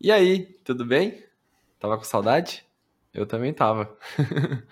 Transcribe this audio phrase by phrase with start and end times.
[0.00, 1.24] E aí, tudo bem?
[1.80, 2.64] Tava com saudade?
[3.12, 3.98] Eu também tava.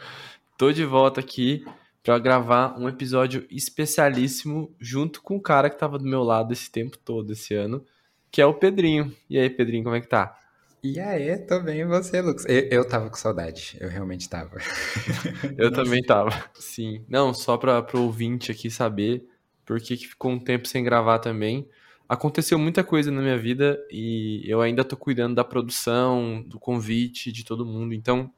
[0.56, 1.64] Tô de volta aqui
[2.00, 6.70] para gravar um episódio especialíssimo junto com o cara que tava do meu lado esse
[6.70, 7.84] tempo todo esse ano,
[8.30, 9.12] que é o Pedrinho.
[9.28, 10.38] E aí, Pedrinho, como é que tá?
[10.80, 12.46] E aí, tô bem, e você, Lucas?
[12.48, 14.58] Eu, eu tava com saudade, eu realmente tava.
[15.58, 16.30] eu também tava.
[16.54, 17.04] Sim.
[17.08, 19.28] Não, só para pro ouvinte aqui saber
[19.64, 21.68] por que ficou um tempo sem gravar também
[22.08, 27.32] aconteceu muita coisa na minha vida e eu ainda tô cuidando da produção, do convite
[27.32, 27.94] de todo mundo.
[27.94, 28.32] Então,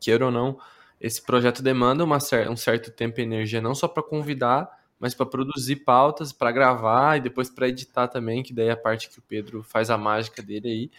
[0.00, 0.58] queira ou não,
[1.00, 2.18] esse projeto demanda uma,
[2.50, 4.68] um certo tempo e energia, não só para convidar,
[4.98, 8.76] mas para produzir pautas, para gravar e depois para editar também, que daí é a
[8.76, 10.90] parte que o Pedro faz a mágica dele aí.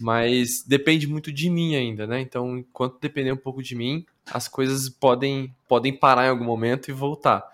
[0.00, 2.20] Mas depende muito de mim ainda, né?
[2.20, 6.88] Então, enquanto depender um pouco de mim, as coisas podem, podem parar em algum momento
[6.88, 7.44] e voltar.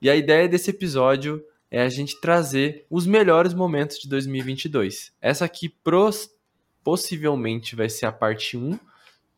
[0.00, 1.42] E a ideia desse episódio
[1.72, 5.10] é a gente trazer os melhores momentos de 2022.
[5.22, 6.30] Essa aqui pros,
[6.84, 8.78] possivelmente vai ser a parte 1,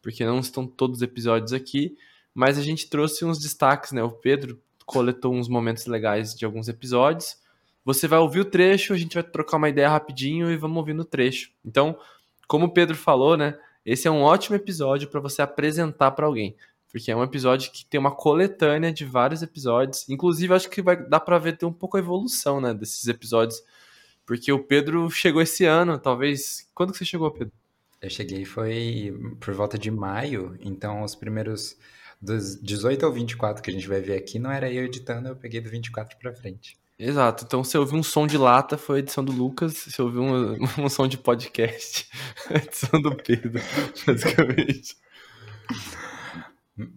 [0.02, 1.96] porque não estão todos os episódios aqui,
[2.34, 4.02] mas a gente trouxe uns destaques, né?
[4.02, 7.36] O Pedro coletou uns momentos legais de alguns episódios.
[7.84, 10.92] Você vai ouvir o trecho, a gente vai trocar uma ideia rapidinho e vamos ouvir
[10.92, 11.52] no trecho.
[11.64, 11.96] Então,
[12.48, 13.56] como o Pedro falou, né?
[13.86, 16.56] Esse é um ótimo episódio para você apresentar para alguém
[16.94, 20.08] porque é um episódio que tem uma coletânea de vários episódios.
[20.08, 23.60] Inclusive, acho que vai dar para ver ter um pouco a evolução, né, desses episódios.
[24.24, 26.70] Porque o Pedro chegou esse ano, talvez.
[26.72, 27.52] Quando que você chegou, Pedro?
[28.00, 31.76] Eu cheguei foi por volta de maio, então os primeiros
[32.22, 35.34] dos 18 ao 24 que a gente vai ver aqui não era eu editando, eu
[35.34, 36.78] peguei do 24 para frente.
[36.96, 37.42] Exato.
[37.44, 39.74] Então, se ouviu um som de lata, foi a edição do Lucas.
[39.74, 42.08] Se ouviu um, um som de podcast,
[42.48, 43.60] a edição do Pedro,
[44.06, 44.96] basicamente.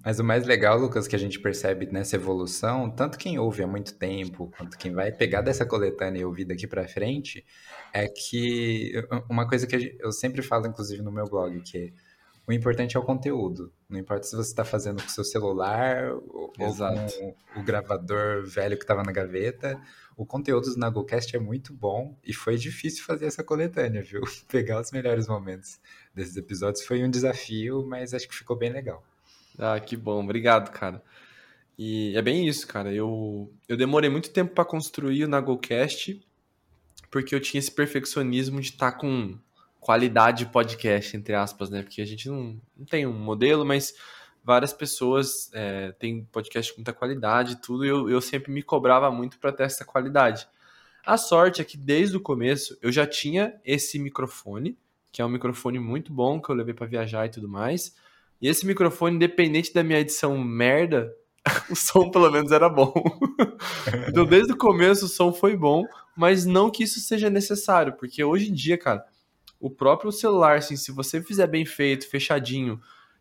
[0.03, 3.67] Mas o mais legal, Lucas, que a gente percebe nessa evolução, tanto quem ouve há
[3.67, 7.45] muito tempo, quanto quem vai pegar dessa coletânea e ouvir daqui para frente,
[7.94, 8.94] é que
[9.30, 11.94] uma coisa que eu sempre falo, inclusive, no meu blog, que
[12.48, 13.72] o importante é o conteúdo.
[13.88, 18.77] Não importa se você está fazendo com o seu celular ou com o gravador velho
[18.77, 19.80] que estava na gaveta.
[20.16, 24.21] O conteúdo do Nagocast é muito bom e foi difícil fazer essa coletânea, viu?
[24.49, 25.80] Pegar os melhores momentos
[26.16, 29.04] desses episódios foi um desafio, mas acho que ficou bem legal.
[29.58, 31.04] Ah, que bom, obrigado, cara.
[31.78, 32.94] E é bem isso, cara.
[32.94, 36.20] Eu, eu demorei muito tempo para construir o NagoCast,
[37.12, 39.38] porque eu tinha esse perfeccionismo de estar tá com
[39.80, 41.84] qualidade de podcast, entre aspas, né?
[41.84, 43.94] Porque a gente não, não tem um modelo, mas
[44.44, 48.64] várias pessoas é, têm podcast com muita qualidade e tudo, e eu, eu sempre me
[48.64, 50.48] cobrava muito para ter essa qualidade.
[51.06, 54.78] A sorte é que desde o começo eu já tinha esse microfone,
[55.12, 57.96] que é um microfone muito bom, que eu levei para viajar e tudo mais.
[58.42, 61.11] E esse microfone, independente da minha edição merda,
[61.70, 62.93] o som pelo menos era bom.
[64.08, 65.83] então, desde o começo, o som foi bom,
[66.15, 69.05] mas não que isso seja necessário, porque hoje em dia, cara,
[69.59, 72.80] o próprio celular, assim, se você fizer bem feito, fechadinho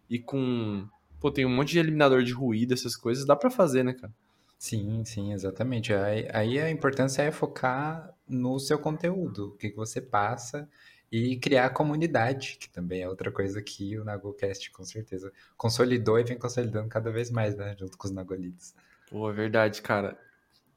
[0.08, 0.86] e com.
[1.18, 4.12] Pô, tem um monte de eliminador de ruído, essas coisas, dá para fazer, né, cara?
[4.58, 5.92] Sim, sim, exatamente.
[5.92, 10.68] Aí, aí a importância é focar no seu conteúdo, o que, que você passa
[11.10, 16.18] e criar a comunidade, que também é outra coisa que o NagoCast com certeza consolidou
[16.18, 17.76] e vem consolidando cada vez mais, né?
[17.78, 18.74] Junto com os Nagolitos.
[19.08, 20.18] Pô, é verdade, cara.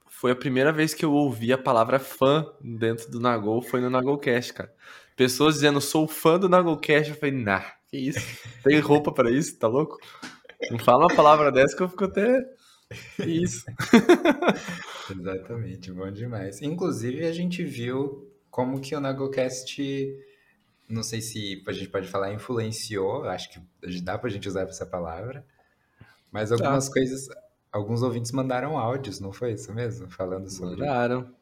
[0.08, 3.90] Foi a primeira vez que eu ouvi a palavra fã dentro do Nagol, foi no
[3.90, 4.74] NagoCast, cara.
[5.16, 8.20] Pessoas dizendo, sou fã do NagoCast, eu falei, nah, que isso?
[8.64, 9.58] Tem roupa para isso?
[9.58, 9.98] Tá louco?
[10.70, 12.40] Não fala uma palavra dessa que eu fico até.
[13.16, 13.66] Que isso?
[15.10, 16.62] Exatamente, bom demais.
[16.62, 20.16] Inclusive, a gente viu como que o NagoCast,
[20.88, 23.62] não sei se a gente pode falar influenciou, acho que
[24.02, 25.46] dá pra gente usar essa palavra,
[26.32, 26.94] mas algumas tá.
[26.94, 27.28] coisas,
[27.72, 30.10] alguns ouvintes mandaram áudios, não foi isso mesmo?
[30.10, 30.78] Falando sobre...
[30.78, 31.34] Mandaram.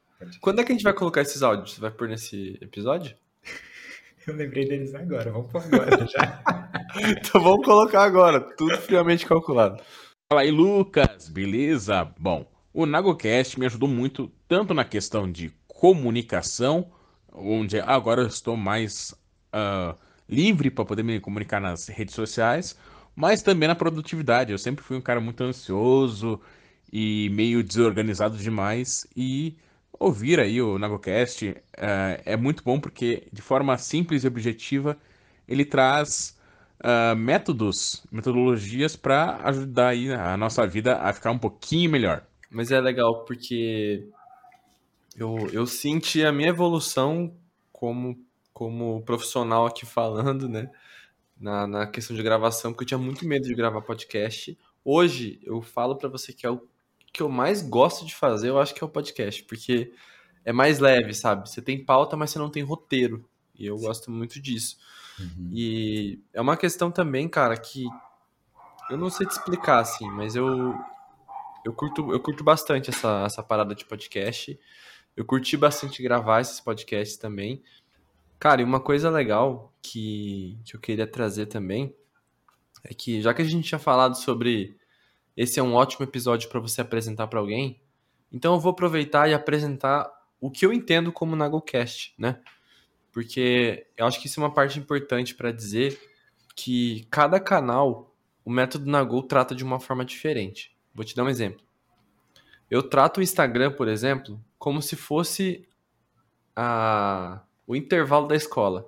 [0.42, 1.76] Quando é que a gente vai colocar esses áudios?
[1.76, 3.16] Você vai pôr nesse episódio?
[4.26, 6.44] Eu lembrei deles agora, vamos pôr agora já.
[7.10, 9.82] então vamos colocar agora, tudo friamente calculado.
[10.30, 12.04] Fala aí, Lucas, beleza?
[12.20, 16.92] Bom, o NagoCast me ajudou muito, tanto na questão de comunicação,
[17.38, 19.14] onde agora eu estou mais
[19.54, 22.78] uh, livre para poder me comunicar nas redes sociais,
[23.16, 24.52] mas também na produtividade.
[24.52, 26.40] Eu sempre fui um cara muito ansioso
[26.92, 29.58] e meio desorganizado demais e
[30.00, 31.58] ouvir aí o NagoCast uh,
[32.26, 34.98] é muito bom porque de forma simples e objetiva
[35.48, 36.38] ele traz
[36.84, 42.26] uh, métodos, metodologias para ajudar aí a nossa vida a ficar um pouquinho melhor.
[42.50, 44.08] Mas é legal porque
[45.18, 47.36] eu, eu senti a minha evolução
[47.72, 48.24] como,
[48.54, 50.70] como profissional aqui falando, né?
[51.40, 54.58] Na, na questão de gravação, porque eu tinha muito medo de gravar podcast.
[54.86, 56.62] Hoje, eu falo para você que é o
[57.12, 59.92] que eu mais gosto de fazer, eu acho que é o podcast, porque
[60.46, 61.50] é mais leve, sabe?
[61.50, 63.28] Você tem pauta, mas você não tem roteiro.
[63.58, 63.86] E eu Sim.
[63.86, 64.78] gosto muito disso.
[65.20, 65.50] Uhum.
[65.52, 67.88] E é uma questão também, cara, que
[68.90, 70.76] eu não sei te explicar, assim, mas eu,
[71.66, 74.60] eu, curto, eu curto bastante essa, essa parada de podcast.
[75.18, 77.64] Eu curti bastante gravar esses podcasts também.
[78.40, 81.92] Cara, e uma coisa legal que, que eu queria trazer também
[82.84, 84.78] é que, já que a gente tinha falado sobre
[85.36, 87.82] esse é um ótimo episódio para você apresentar para alguém,
[88.32, 90.08] então eu vou aproveitar e apresentar
[90.40, 92.40] o que eu entendo como Nagocast, né?
[93.12, 96.00] Porque eu acho que isso é uma parte importante para dizer
[96.56, 98.16] que cada canal,
[98.46, 100.76] o método Nagol trata de uma forma diferente.
[100.94, 101.67] Vou te dar um exemplo.
[102.70, 105.68] Eu trato o Instagram, por exemplo, como se fosse
[106.56, 108.82] a, o intervalo da escola.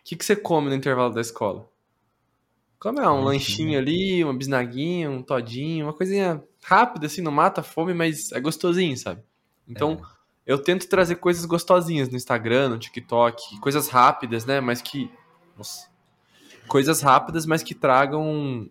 [0.00, 1.68] O que, que você come no intervalo da escola?
[2.78, 7.60] Come ah, um lanchinho ali, uma bisnaguinha, um todinho, uma coisinha rápida, assim, não mata
[7.60, 9.22] a fome, mas é gostosinho, sabe?
[9.66, 10.00] Então,
[10.46, 10.52] é.
[10.52, 14.60] eu tento trazer coisas gostosinhas no Instagram, no TikTok, coisas rápidas, né?
[14.60, 15.10] Mas que.
[15.56, 15.88] Nossa.
[16.68, 18.70] Coisas rápidas, mas que tragam.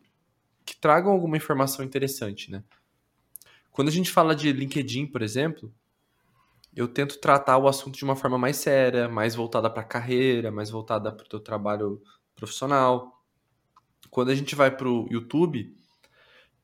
[0.65, 2.63] que tragam alguma informação interessante, né?
[3.77, 5.71] Quando a gente fala de LinkedIn, por exemplo,
[6.75, 10.49] eu tento tratar o assunto de uma forma mais séria, mais voltada para a carreira,
[10.49, 12.01] mais voltada para o teu trabalho
[12.35, 13.23] profissional.
[14.09, 15.77] Quando a gente vai para o YouTube,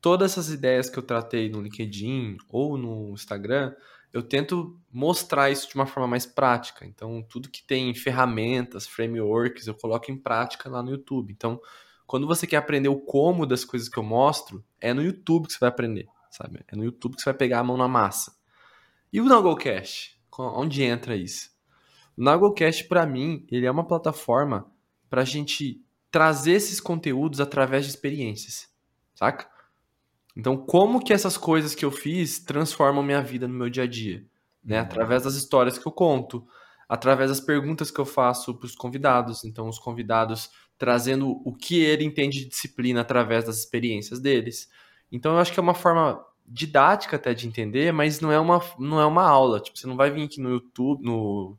[0.00, 3.72] todas essas ideias que eu tratei no LinkedIn ou no Instagram,
[4.12, 6.84] eu tento mostrar isso de uma forma mais prática.
[6.84, 11.32] Então, tudo que tem ferramentas, frameworks, eu coloco em prática lá no YouTube.
[11.32, 11.60] Então,
[12.08, 15.52] quando você quer aprender o como das coisas que eu mostro, é no YouTube que
[15.52, 16.64] você vai aprender, sabe?
[16.66, 18.34] É no YouTube que você vai pegar a mão na massa.
[19.12, 20.20] E o Nagocast?
[20.36, 21.50] Onde entra isso?
[22.16, 24.70] O Nagocast, para mim, ele é uma plataforma
[25.08, 28.68] para a gente trazer esses conteúdos através de experiências,
[29.14, 29.48] saca?
[30.36, 33.86] Então, como que essas coisas que eu fiz transformam minha vida no meu dia a
[33.86, 34.26] dia?
[34.64, 34.78] Né?
[34.78, 34.84] Uhum.
[34.84, 36.44] Através das histórias que eu conto,
[36.88, 39.44] através das perguntas que eu faço para os convidados.
[39.44, 44.68] Então, os convidados trazendo o que ele entende de disciplina através das experiências deles.
[45.14, 48.60] Então, eu acho que é uma forma didática até de entender, mas não é uma,
[48.80, 49.60] não é uma aula.
[49.60, 51.56] Tipo, você não vai vir aqui no YouTube, no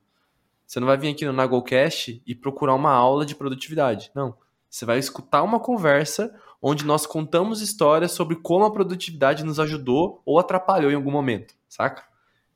[0.67, 4.11] você não vai vir aqui no Nagocast e procurar uma aula de produtividade.
[4.13, 4.35] Não.
[4.69, 10.21] Você vai escutar uma conversa onde nós contamos histórias sobre como a produtividade nos ajudou
[10.25, 12.03] ou atrapalhou em algum momento, saca?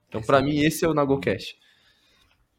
[0.10, 1.58] Então, para mim, esse é o Nagocast.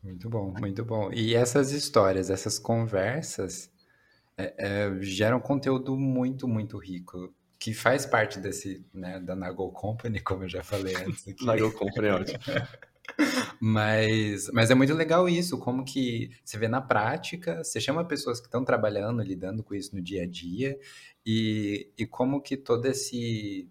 [0.03, 1.11] Muito bom, muito bom.
[1.13, 3.71] E essas histórias, essas conversas
[4.39, 10.19] é, é, geram conteúdo muito, muito rico que faz parte desse, né, da Nagol Company,
[10.25, 11.45] como eu já falei antes aqui.
[11.45, 12.39] Nagol Company é ótimo.
[13.61, 18.41] mas, mas é muito legal isso, como que você vê na prática, você chama pessoas
[18.41, 20.79] que estão trabalhando, lidando com isso no dia a dia,
[21.25, 23.69] e, e como que todo esse,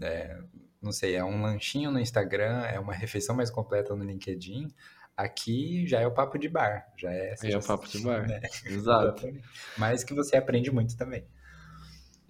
[0.00, 0.40] é,
[0.80, 4.72] não sei, é um lanchinho no Instagram, é uma refeição mais completa no LinkedIn,
[5.14, 7.34] aqui já é o papo de bar, já é...
[7.42, 8.40] É o papo de bar, né?
[8.64, 9.28] exato.
[9.76, 11.26] Mas que você aprende muito também.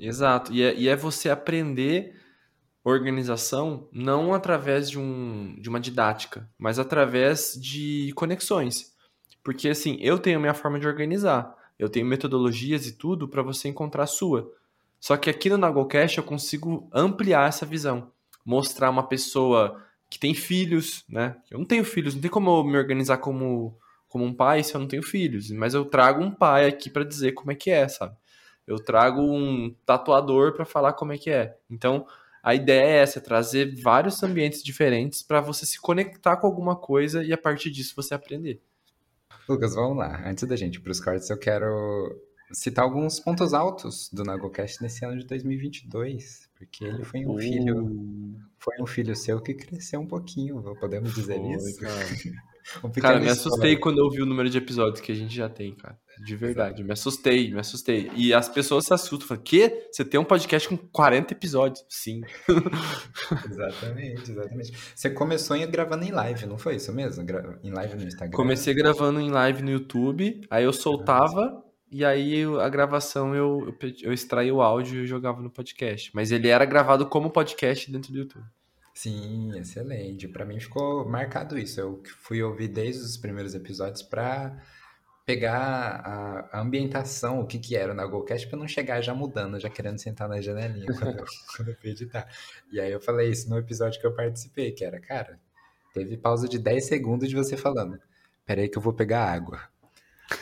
[0.01, 0.53] Exato.
[0.53, 2.19] E é, e é você aprender
[2.83, 8.95] organização não através de, um, de uma didática, mas através de conexões.
[9.45, 13.43] Porque assim, eu tenho a minha forma de organizar, eu tenho metodologias e tudo para
[13.43, 14.51] você encontrar a sua.
[14.99, 18.11] Só que aqui no Nagocast eu consigo ampliar essa visão,
[18.45, 21.37] mostrar uma pessoa que tem filhos, né?
[21.51, 23.77] Eu não tenho filhos, não tem como eu me organizar como
[24.09, 27.05] como um pai se eu não tenho filhos, mas eu trago um pai aqui para
[27.05, 28.17] dizer como é que é, sabe?
[28.67, 31.57] Eu trago um tatuador para falar como é que é.
[31.69, 32.07] Então,
[32.43, 36.77] a ideia é essa, é trazer vários ambientes diferentes para você se conectar com alguma
[36.77, 38.61] coisa e a partir disso você aprender.
[39.49, 40.23] Lucas, vamos lá.
[40.27, 42.17] Antes da gente ir para os cortes, eu quero
[42.53, 47.39] citar alguns pontos altos do Nagocast nesse ano de 2022, porque ele foi um uh.
[47.39, 51.81] filho, foi um filho seu que cresceu um pouquinho, podemos dizer foi, isso.
[51.81, 51.95] Cara.
[53.01, 55.75] Cara, me assustei quando eu vi o número de episódios que a gente já tem,
[55.75, 55.99] cara.
[56.25, 56.85] De verdade, Exato.
[56.85, 58.11] me assustei, me assustei.
[58.15, 59.89] E as pessoas se assustam, falam, que?
[59.91, 61.85] Você tem um podcast com 40 episódios?
[61.89, 62.21] Sim.
[63.51, 64.73] exatamente, exatamente.
[64.95, 67.25] Você começou gravando em live, não foi isso mesmo?
[67.63, 68.37] Em live no Instagram?
[68.37, 73.93] Comecei gravando em live no YouTube, aí eu soltava, e aí a gravação eu, eu,
[74.03, 76.11] eu extraí o áudio e jogava no podcast.
[76.15, 78.45] Mas ele era gravado como podcast dentro do YouTube.
[79.01, 80.29] Sim, excelente.
[80.29, 81.81] Para mim ficou marcado isso.
[81.81, 84.63] Eu fui ouvir desde os primeiros episódios para
[85.25, 89.71] pegar a, ambientação, o que que era o Nagolcast, para não chegar já mudando, já
[89.71, 91.25] querendo sentar na janelinha quando
[91.57, 92.29] quando eu fui editar.
[92.71, 95.41] E aí eu falei isso no episódio que eu participei, que era, cara,
[95.95, 97.99] teve pausa de 10 segundos de você falando.
[98.45, 99.63] Peraí que eu vou pegar água.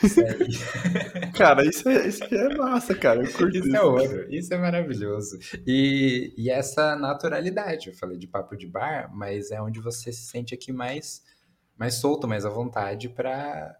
[0.03, 1.33] Isso aí.
[1.33, 3.23] cara, isso, é, isso é massa, cara.
[3.23, 5.39] isso, isso é ouro, isso é maravilhoso.
[5.67, 10.27] E, e essa naturalidade, eu falei de papo de bar, mas é onde você se
[10.27, 11.23] sente aqui mais,
[11.77, 13.77] mais solto, mais à vontade para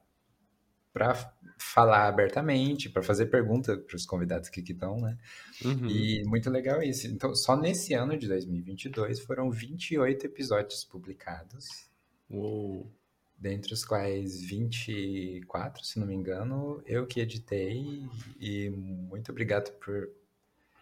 [0.91, 1.15] para
[1.57, 5.17] falar abertamente, para fazer pergunta para os convidados que estão, né?
[5.65, 5.89] Uhum.
[5.89, 7.07] E muito legal isso.
[7.07, 11.89] Então, só nesse ano de 2022 foram 28 episódios publicados.
[12.29, 12.91] Uou.
[13.39, 18.09] Dentre os quais 24, se não me engano, eu que editei.
[18.41, 20.11] E muito obrigado por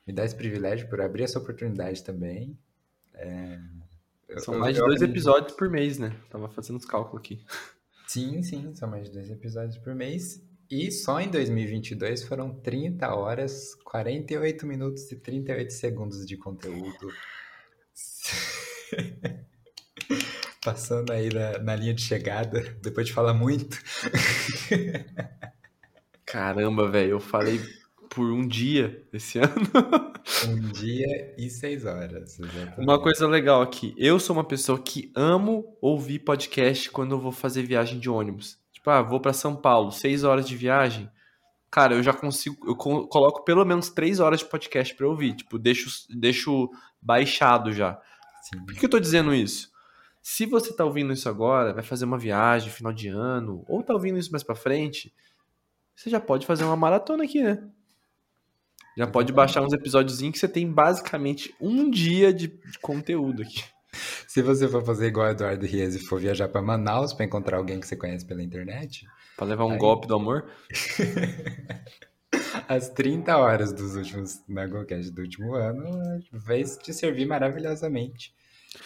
[0.06, 2.58] me dar esse privilégio, por abrir essa oportunidade também.
[3.12, 3.60] É,
[4.38, 6.18] São eu, mais de dois episódios por mês, né?
[6.30, 7.44] Tava fazendo os cálculos aqui.
[8.06, 10.40] Sim, sim, são mais de dois episódios por mês.
[10.70, 17.12] E só em 2022 foram 30 horas, 48 minutos e 38 segundos de conteúdo.
[20.66, 23.80] Passando aí na, na, linha de chegada, depois de falar muito.
[26.26, 27.60] Caramba, velho, eu falei
[28.10, 29.54] por um dia esse ano.
[30.48, 32.40] Um dia e seis horas.
[32.40, 32.80] Exatamente.
[32.80, 37.30] Uma coisa legal aqui, eu sou uma pessoa que amo ouvir podcast quando eu vou
[37.30, 38.58] fazer viagem de ônibus.
[38.72, 41.08] Tipo, ah, vou para São Paulo, seis horas de viagem.
[41.70, 45.36] Cara, eu já consigo, eu coloco pelo menos três horas de podcast para ouvir.
[45.36, 46.68] Tipo, deixo, deixo
[47.00, 48.00] baixado já.
[48.42, 48.64] Sim.
[48.66, 49.75] Por que eu tô dizendo isso?
[50.28, 53.94] Se você tá ouvindo isso agora, vai fazer uma viagem final de ano, ou tá
[53.94, 55.14] ouvindo isso mais para frente,
[55.94, 57.62] você já pode fazer uma maratona aqui, né?
[58.98, 62.48] Já pode baixar uns episódios que você tem basicamente um dia de,
[62.82, 63.62] conteúdo aqui.
[64.26, 67.78] Se você for fazer igual Eduardo Ries e for viajar para Manaus para encontrar alguém
[67.78, 69.06] que você conhece pela internet.
[69.36, 69.78] Para levar um aí...
[69.78, 70.50] golpe do amor?
[72.66, 78.34] As 30 horas dos últimos Nagocast do último ano vai te servir maravilhosamente.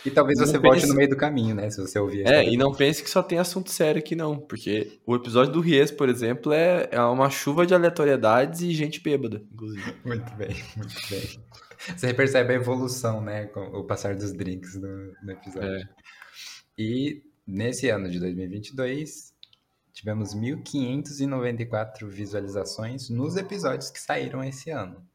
[0.05, 0.89] E talvez você não volte pense...
[0.89, 1.71] no meio do caminho, né?
[1.71, 2.27] Se você ouvir.
[2.27, 4.39] É, e não pense que só tem assunto sério aqui, não.
[4.39, 9.01] Porque o episódio do Ries, por exemplo, é, é uma chuva de aleatoriedades e gente
[9.01, 9.95] bêbada, inclusive.
[10.05, 11.41] Muito bem, muito bem.
[11.97, 13.47] Você percebe a evolução, né?
[13.47, 15.77] Com o passar dos drinks no, no episódio.
[15.77, 15.89] É.
[16.79, 19.35] E nesse ano de 2022,
[19.93, 25.07] tivemos 1.594 visualizações nos episódios que saíram esse ano.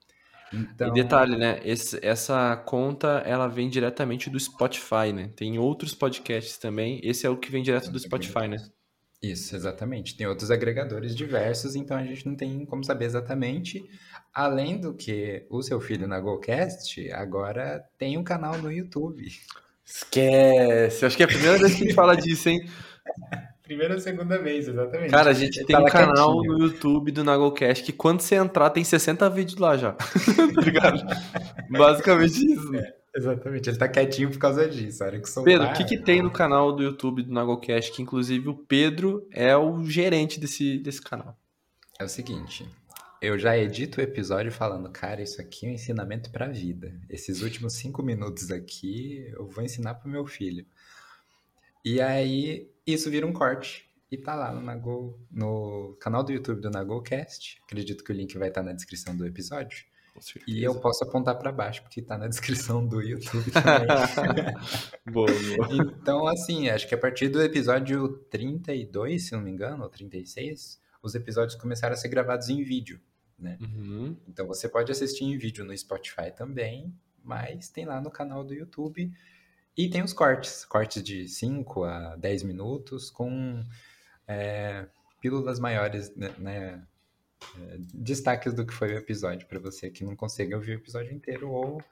[0.56, 0.88] Então...
[0.88, 1.60] E detalhe, né?
[1.64, 5.30] Esse, essa conta ela vem diretamente do Spotify, né?
[5.36, 7.00] Tem outros podcasts também.
[7.04, 8.58] Esse é o que vem direto do Spotify, né?
[9.22, 10.16] Isso, exatamente.
[10.16, 13.84] Tem outros agregadores diversos, então a gente não tem como saber exatamente.
[14.34, 19.26] Além do que o seu filho na GoCast agora tem um canal no YouTube.
[19.86, 21.06] Esquece!
[21.06, 22.70] Acho que é a primeira vez que a gente fala disso, hein?
[23.65, 25.10] Primeira ou segunda vez, exatamente.
[25.10, 26.53] Cara, a gente tem tá um canal quietinho.
[26.53, 29.95] no YouTube do Nagocast que quando você entrar tem 60 vídeos lá já.
[30.55, 31.03] Obrigado.
[31.67, 32.75] Basicamente isso.
[32.75, 33.67] É, exatamente.
[33.67, 35.03] Ele tá quietinho por causa disso.
[35.03, 37.91] A hora que soltar, Pedro, o que, que tem no canal do YouTube do Nagocast
[37.91, 41.36] que inclusive o Pedro é o gerente desse, desse canal?
[42.00, 42.69] É o seguinte.
[43.19, 46.93] Eu já edito o episódio falando, cara, isso aqui é um ensinamento pra vida.
[47.10, 50.63] Esses últimos cinco minutos aqui eu vou ensinar pro meu filho.
[51.84, 53.86] E aí isso vira um corte.
[54.12, 57.60] E tá lá no, Nago, no canal do YouTube do NagoCast.
[57.65, 59.86] Acredito que o link vai estar na descrição do episódio.
[60.48, 63.88] E eu posso apontar para baixo, porque tá na descrição do YouTube também.
[65.12, 65.70] boa, boa.
[65.74, 70.80] Então, assim, acho que a partir do episódio 32, se não me engano, ou 36,
[71.04, 73.01] os episódios começaram a ser gravados em vídeo,
[73.38, 73.58] né?
[73.60, 74.15] Uhum.
[74.27, 78.54] Então você pode assistir em vídeo no Spotify também, mas tem lá no canal do
[78.54, 79.12] YouTube.
[79.77, 83.63] E tem os cortes, cortes de 5 a 10 minutos com
[84.27, 84.86] é,
[85.22, 86.88] pílulas maiores, né, né
[87.58, 91.13] é, destaques do que foi o episódio para você que não consegue ouvir o episódio
[91.13, 91.84] inteiro ou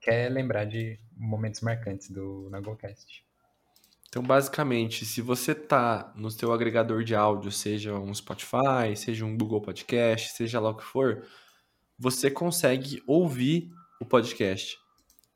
[0.00, 3.24] quer lembrar de momentos marcantes do Nagocast.
[4.08, 9.36] Então, basicamente, se você tá no seu agregador de áudio, seja um Spotify, seja um
[9.36, 11.26] Google Podcast, seja lá o que for,
[11.98, 14.78] você consegue ouvir o podcast.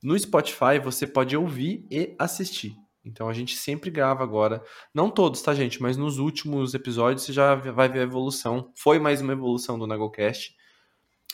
[0.03, 2.75] No Spotify você pode ouvir e assistir.
[3.05, 4.63] Então a gente sempre grava agora,
[4.95, 5.81] não todos, tá, gente?
[5.81, 8.73] Mas nos últimos episódios você já vai ver a evolução.
[8.77, 10.55] Foi mais uma evolução do Nagocast.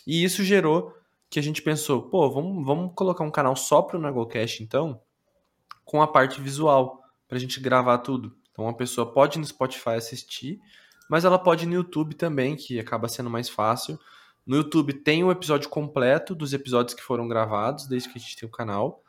[0.07, 0.95] E isso gerou
[1.29, 5.01] que a gente pensou, pô, vamos, vamos colocar um canal só pro Nagocast, então,
[5.85, 8.37] com a parte visual, pra gente gravar tudo.
[8.53, 10.61] Então a pessoa pode ir no Spotify assistir,
[11.11, 13.99] mas ela pode ir no YouTube também, que acaba sendo mais fácil.
[14.47, 18.37] No YouTube tem um episódio completo dos episódios que foram gravados, desde que a gente
[18.37, 19.03] tem o canal.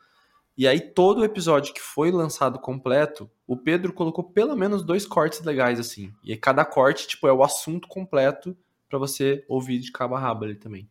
[0.58, 5.06] E aí, todo o episódio que foi lançado completo, o Pedro colocou pelo menos dois
[5.06, 6.12] cortes legais, assim.
[6.24, 8.58] E cada corte, tipo, é o assunto completo
[8.90, 10.90] para você ouvir de cabo a rabo ali também.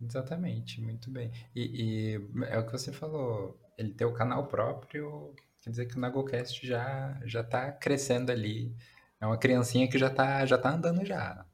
[0.00, 1.30] Exatamente, muito bem.
[1.54, 5.96] E, e, é o que você falou, ele tem o canal próprio, quer dizer que
[5.96, 8.74] o Nagocast já, já tá crescendo ali.
[9.20, 11.44] É uma criancinha que já tá, já tá andando já.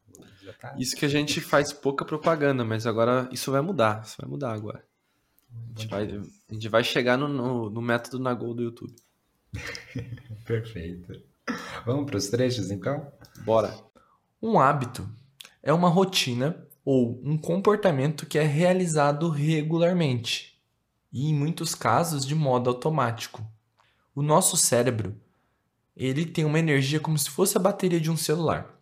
[0.52, 0.74] Tá...
[0.78, 4.02] Isso que a gente faz pouca propaganda, mas agora isso vai mudar.
[4.04, 4.84] Isso vai mudar agora.
[5.50, 6.04] A gente, vai,
[6.50, 8.94] a gente vai chegar no, no, no método Nagol do YouTube.
[10.44, 11.22] Perfeito.
[11.86, 13.10] Vamos para os trechos, então?
[13.44, 13.74] Bora.
[14.40, 15.08] Um hábito
[15.62, 20.58] é uma rotina ou um comportamento que é realizado regularmente
[21.12, 23.44] e, em muitos casos, de modo automático.
[24.14, 25.18] O nosso cérebro
[25.98, 28.77] ele tem uma energia como se fosse a bateria de um celular.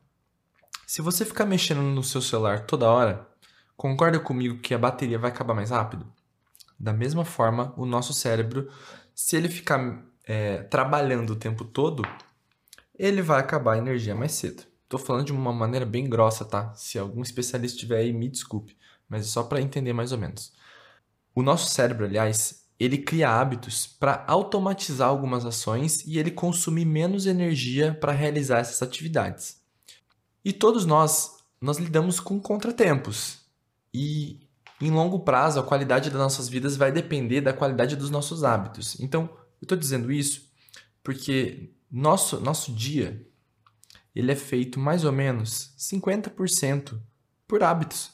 [0.86, 3.28] Se você ficar mexendo no seu celular toda hora,
[3.76, 6.06] concorda comigo que a bateria vai acabar mais rápido?
[6.78, 8.70] Da mesma forma, o nosso cérebro,
[9.12, 12.04] se ele ficar é, trabalhando o tempo todo,
[12.96, 14.62] ele vai acabar a energia mais cedo.
[14.88, 16.72] Tô falando de uma maneira bem grossa, tá?
[16.74, 18.76] Se algum especialista estiver aí, me desculpe,
[19.08, 20.52] mas é só para entender mais ou menos.
[21.34, 27.26] O nosso cérebro, aliás, ele cria hábitos para automatizar algumas ações e ele consumir menos
[27.26, 29.65] energia para realizar essas atividades.
[30.46, 33.40] E todos nós, nós lidamos com contratempos.
[33.92, 34.48] E
[34.80, 39.00] em longo prazo, a qualidade das nossas vidas vai depender da qualidade dos nossos hábitos.
[39.00, 39.22] Então,
[39.60, 40.48] eu estou dizendo isso
[41.02, 43.26] porque nosso, nosso dia
[44.14, 46.96] ele é feito mais ou menos 50%
[47.48, 48.12] por hábitos.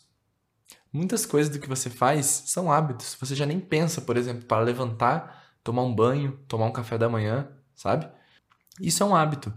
[0.91, 3.15] Muitas coisas do que você faz são hábitos.
[3.21, 7.11] Você já nem pensa, por exemplo, para levantar, tomar um banho, tomar um café da
[7.11, 8.09] manhã, sabe?
[8.81, 9.53] Isso é um hábito.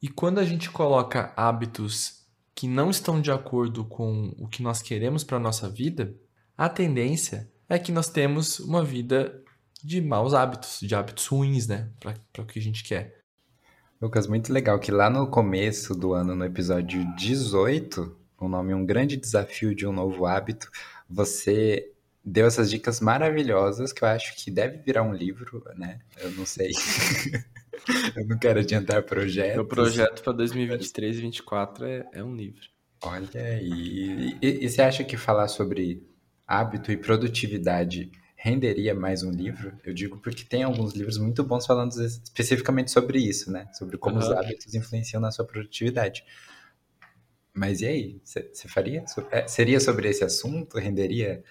[0.00, 2.19] E quando a gente coloca hábitos
[2.60, 6.14] que não estão de acordo com o que nós queremos para a nossa vida,
[6.58, 9.42] a tendência é que nós temos uma vida
[9.82, 11.88] de maus hábitos, de hábitos ruins, né?
[11.98, 13.18] Para o que a gente quer.
[13.98, 18.84] Lucas, muito legal que lá no começo do ano, no episódio 18, o nome Um
[18.84, 20.70] Grande Desafio de um Novo Hábito,
[21.08, 21.90] você
[22.22, 26.00] deu essas dicas maravilhosas que eu acho que deve virar um livro, né?
[26.18, 26.72] Eu não sei.
[28.16, 29.58] eu não quero adiantar projetos.
[29.58, 32.62] O projeto para 2023 e 2024 é, é um livro.
[33.02, 34.36] Olha aí.
[34.42, 36.06] E, e, e você acha que falar sobre
[36.46, 39.72] hábito e produtividade renderia mais um livro?
[39.84, 43.68] Eu digo porque tem alguns livros muito bons falando especificamente sobre isso, né?
[43.72, 44.22] Sobre como uhum.
[44.22, 46.24] os hábitos influenciam na sua produtividade.
[47.54, 48.20] Mas e aí?
[48.24, 49.04] Você faria?
[49.30, 50.78] É, seria sobre esse assunto?
[50.78, 51.42] Renderia?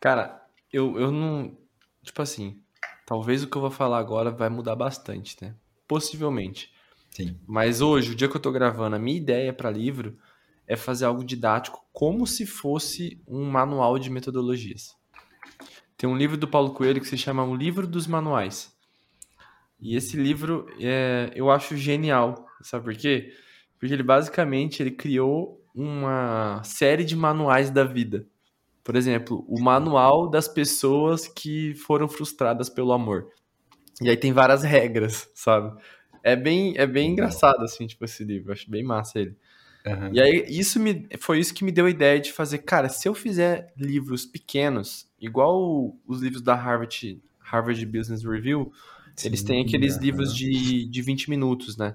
[0.00, 1.56] Cara, eu, eu não.
[2.02, 2.60] Tipo assim,
[3.08, 5.54] talvez o que eu vou falar agora vai mudar bastante, né?
[5.88, 6.70] Possivelmente.
[7.10, 7.40] Sim.
[7.46, 10.18] Mas hoje, o dia que eu tô gravando, a minha ideia para livro
[10.66, 14.94] é fazer algo didático como se fosse um manual de metodologias.
[15.96, 18.76] Tem um livro do Paulo Coelho que se chama O Livro dos Manuais.
[19.80, 22.46] E esse livro é, eu acho genial.
[22.60, 23.32] Sabe por quê?
[23.80, 28.26] Porque ele basicamente ele criou uma série de manuais da vida.
[28.88, 33.26] Por exemplo, o manual das pessoas que foram frustradas pelo amor.
[34.00, 35.78] E aí tem várias regras, sabe?
[36.22, 38.48] É bem, é bem engraçado, assim, tipo, esse livro.
[38.48, 39.36] Eu acho bem massa ele.
[39.84, 40.14] Uhum.
[40.14, 43.06] E aí, isso me, foi isso que me deu a ideia de fazer, cara, se
[43.06, 48.72] eu fizer livros pequenos, igual os livros da Harvard, Harvard Business Review,
[49.14, 50.00] Sim, eles têm aqueles uhum.
[50.00, 51.94] livros de, de 20 minutos, né?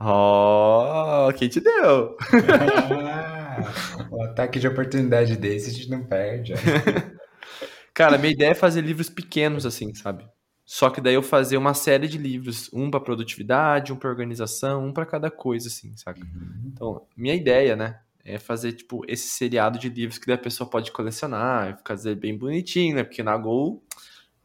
[0.00, 2.16] Oh, quem te deu?
[3.58, 6.54] Ah, um ataque de oportunidade desse a gente não perde.
[7.92, 10.26] Cara, minha ideia é fazer livros pequenos assim, sabe?
[10.64, 14.86] Só que daí eu fazer uma série de livros, um para produtividade, um para organização,
[14.86, 16.22] um para cada coisa assim, sabe?
[16.22, 16.62] Uhum.
[16.72, 20.70] Então, minha ideia, né, é fazer tipo esse seriado de livros que daí a pessoa
[20.70, 23.02] pode colecionar, fazer bem bonitinho, né?
[23.02, 23.82] Porque na Gol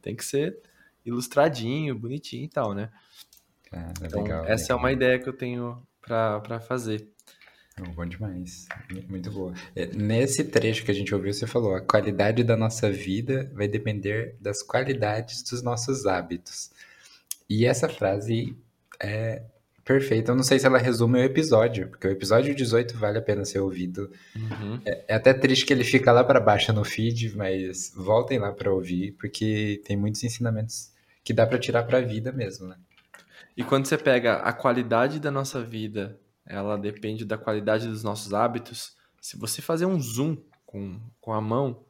[0.02, 0.58] tem que ser
[1.06, 2.90] ilustradinho, bonitinho e tal, né?
[3.72, 4.78] Ah, é então, legal, essa legal.
[4.78, 7.08] é uma ideia que eu tenho para fazer.
[7.94, 8.68] Bom demais,
[9.10, 9.54] muito boa.
[9.76, 13.68] É, nesse trecho que a gente ouviu, você falou: a qualidade da nossa vida vai
[13.68, 16.72] depender das qualidades dos nossos hábitos.
[17.50, 18.56] E essa frase
[18.98, 19.44] é
[19.84, 20.32] perfeita.
[20.32, 23.44] Eu não sei se ela resume o episódio, porque o episódio 18 vale a pena
[23.44, 24.10] ser ouvido.
[24.36, 24.80] Uhum.
[24.86, 28.54] É, é, até triste que ele fica lá para baixo no feed, mas voltem lá
[28.54, 30.92] para ouvir, porque tem muitos ensinamentos
[31.24, 32.78] que dá para tirar para a vida mesmo, né?
[33.58, 38.34] E quando você pega a qualidade da nossa vida, ela depende da qualidade dos nossos
[38.34, 38.96] hábitos.
[39.20, 41.84] Se você fazer um zoom com, com a mão,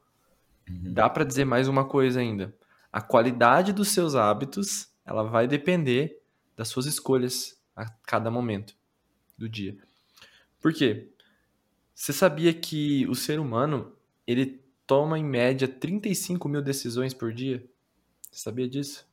[0.68, 0.94] uhum.
[0.94, 2.54] dá para dizer mais uma coisa ainda.
[2.90, 6.22] A qualidade dos seus hábitos, ela vai depender
[6.56, 8.74] das suas escolhas a cada momento
[9.36, 9.76] do dia.
[10.60, 11.12] Por quê?
[11.94, 13.94] Você sabia que o ser humano,
[14.26, 17.64] ele toma em média 35 mil decisões por dia?
[18.30, 19.06] Você sabia disso?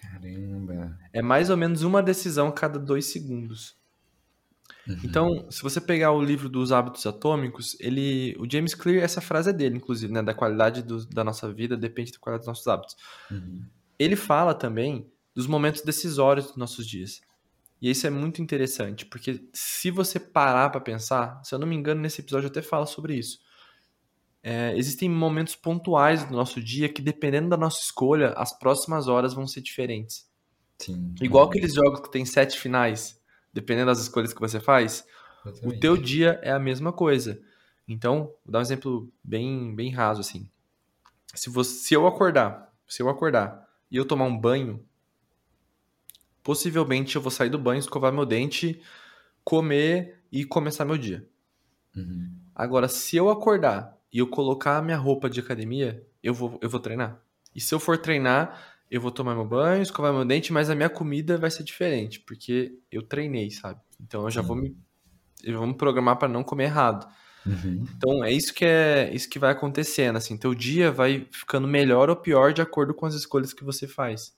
[0.00, 0.98] Caramba.
[1.12, 3.76] É mais ou menos uma decisão a cada dois segundos.
[4.86, 4.98] Uhum.
[5.04, 9.50] Então, se você pegar o livro dos hábitos atômicos, ele, o James Clear, essa frase
[9.50, 10.22] é dele, inclusive, né?
[10.22, 12.96] Da qualidade do, da nossa vida depende da qualidade dos nossos hábitos.
[13.30, 13.64] Uhum.
[13.98, 17.20] Ele fala também dos momentos decisórios dos nossos dias.
[17.80, 21.76] E isso é muito interessante, porque se você parar para pensar, se eu não me
[21.76, 23.38] engano, nesse episódio eu até falo sobre isso.
[24.42, 29.32] É, existem momentos pontuais do nosso dia que, dependendo da nossa escolha, as próximas horas
[29.34, 30.26] vão ser diferentes.
[30.78, 31.14] Sim.
[31.20, 33.18] Igual aqueles jogos que tem sete finais,
[33.54, 35.06] dependendo das escolhas que você faz.
[35.62, 37.40] O teu dia é a mesma coisa.
[37.86, 40.48] Então, vou dar um exemplo bem, bem raso assim.
[41.34, 44.84] Se, você, se eu acordar, se eu acordar e eu tomar um banho,
[46.42, 48.82] possivelmente eu vou sair do banho, escovar meu dente,
[49.44, 51.28] comer e começar meu dia.
[51.94, 52.34] Uhum.
[52.54, 56.68] Agora, se eu acordar e eu colocar a minha roupa de academia, eu vou, eu
[56.68, 57.20] vou treinar.
[57.54, 60.74] E se eu for treinar, eu vou tomar meu banho, escovar meu dente, mas a
[60.74, 63.80] minha comida vai ser diferente, porque eu treinei, sabe?
[64.00, 64.76] Então eu já vou me,
[65.42, 67.06] eu vou me programar para não comer errado.
[67.46, 67.84] Uhum.
[67.96, 72.08] Então é isso que é isso que vai acontecendo, assim, teu dia vai ficando melhor
[72.08, 74.34] ou pior de acordo com as escolhas que você faz.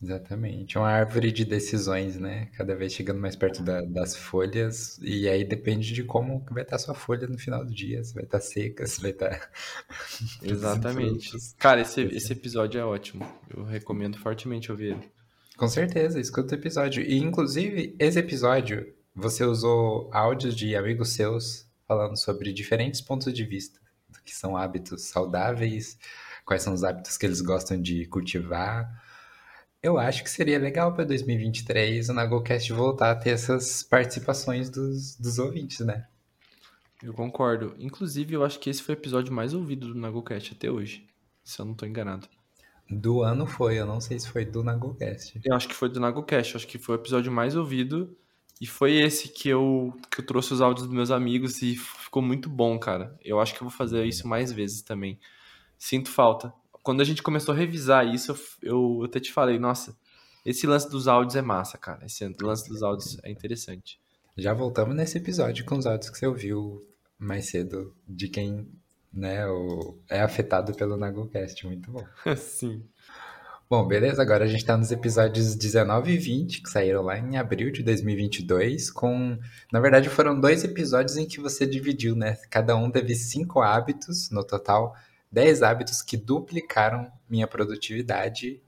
[0.00, 0.76] Exatamente.
[0.78, 2.46] Uma árvore de decisões, né?
[2.56, 4.98] Cada vez chegando mais perto da- das folhas.
[5.02, 8.02] E aí depende de como vai estar a sua folha no final do dia.
[8.02, 9.50] Se vai estar seca, se vai estar.
[10.42, 11.30] Exatamente.
[11.58, 13.24] Cara, esse, esse episódio é ótimo.
[13.54, 15.12] Eu recomendo fortemente ouvir ele.
[15.56, 17.02] Com certeza, escuta o episódio.
[17.02, 23.44] E inclusive, esse episódio, você usou áudios de amigos seus falando sobre diferentes pontos de
[23.44, 23.78] vista
[24.08, 25.98] do que são hábitos saudáveis,
[26.44, 28.90] quais são os hábitos que eles gostam de cultivar.
[29.82, 35.16] Eu acho que seria legal para 2023 o NagoCast voltar a ter essas participações dos,
[35.16, 36.06] dos ouvintes, né?
[37.02, 37.74] Eu concordo.
[37.80, 41.08] Inclusive, eu acho que esse foi o episódio mais ouvido do NagoCast até hoje.
[41.42, 42.28] Se eu não tô enganado.
[42.88, 45.40] Do ano foi, eu não sei se foi do NagoCast.
[45.44, 46.56] Eu acho que foi do NagoCast.
[46.56, 48.16] Acho que foi o episódio mais ouvido.
[48.60, 52.22] E foi esse que eu, que eu trouxe os áudios dos meus amigos e ficou
[52.22, 53.18] muito bom, cara.
[53.24, 55.18] Eu acho que eu vou fazer isso mais vezes também.
[55.76, 56.54] Sinto falta.
[56.82, 59.96] Quando a gente começou a revisar isso, eu, eu até te falei, nossa,
[60.44, 62.04] esse lance dos áudios é massa, cara.
[62.04, 64.00] Esse lance dos áudios é interessante.
[64.36, 66.84] Já voltamos nesse episódio com os áudios que você ouviu
[67.18, 68.66] mais cedo de quem
[69.12, 71.66] né, o- é afetado pelo NagoCast.
[71.66, 72.04] Muito bom.
[72.36, 72.82] Sim.
[73.70, 74.20] Bom, beleza.
[74.20, 77.82] Agora a gente tá nos episódios 19 e 20, que saíram lá em abril de
[77.82, 79.38] 2022, com...
[79.72, 82.36] Na verdade, foram dois episódios em que você dividiu, né?
[82.50, 84.94] Cada um teve cinco hábitos, no total,
[85.32, 88.60] 10 hábitos que duplicaram minha produtividade.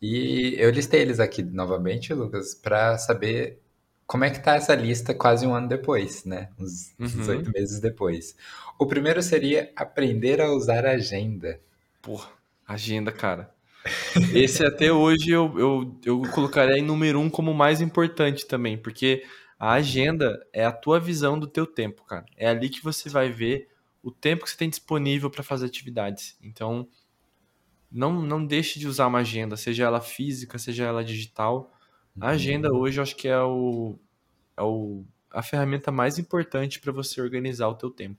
[0.00, 3.60] E eu listei eles aqui novamente, Lucas, para saber
[4.06, 6.48] como é que tá essa lista quase um ano depois, né?
[6.58, 7.06] Uns Uhum.
[7.06, 8.36] 18 meses depois.
[8.78, 11.60] O primeiro seria aprender a usar a agenda.
[12.00, 12.30] Porra,
[12.66, 13.52] agenda, cara.
[14.34, 19.24] Esse até hoje eu, eu, eu colocaria em número um como mais importante também, porque
[19.58, 22.24] a agenda é a tua visão do teu tempo, cara.
[22.36, 23.68] É ali que você vai ver
[24.02, 26.36] o tempo que você tem disponível para fazer atividades.
[26.42, 26.88] Então,
[27.90, 31.72] não, não deixe de usar uma agenda, seja ela física, seja ela digital.
[32.20, 33.98] A agenda hoje eu acho que é, o,
[34.56, 38.18] é o, a ferramenta mais importante para você organizar o teu tempo.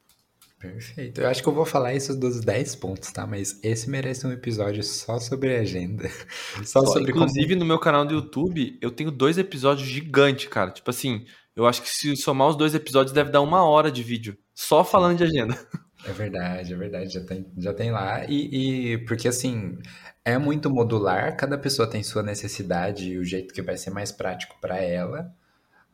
[0.58, 1.20] Perfeito.
[1.20, 3.28] Eu acho que eu vou falar isso dos 10 pontos, tá?
[3.28, 6.10] Mas esse merece um episódio só sobre agenda.
[6.64, 7.26] Só sobre como...
[7.26, 10.72] Inclusive, no meu canal do YouTube, eu tenho dois episódios gigantes, cara.
[10.72, 14.02] Tipo assim, eu acho que se somar os dois episódios, deve dar uma hora de
[14.02, 14.38] vídeo.
[14.54, 15.58] Só falando de agenda.
[16.06, 17.14] É verdade, é verdade.
[17.14, 18.26] Já tem, já tem lá.
[18.26, 19.80] E, e porque assim,
[20.26, 24.12] é muito modular, cada pessoa tem sua necessidade e o jeito que vai ser mais
[24.12, 25.34] prático para ela.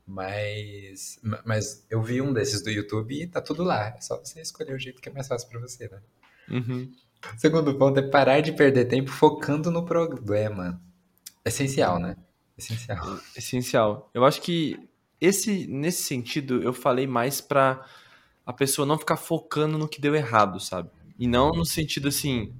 [0.05, 3.93] Mas, mas eu vi um desses do YouTube e tá tudo lá.
[3.95, 6.01] É só você escolher o jeito que é mais fácil para você, né?
[6.49, 6.91] Uhum.
[7.37, 10.81] Segundo ponto é parar de perder tempo focando no problema.
[11.45, 12.15] Essencial, né?
[12.57, 13.19] Essencial.
[13.37, 14.09] Essencial.
[14.13, 14.89] Eu acho que
[15.21, 17.85] esse, nesse sentido, eu falei mais pra
[18.49, 20.89] a pessoa não ficar focando no que deu errado, sabe?
[21.19, 22.51] E não no sentido assim,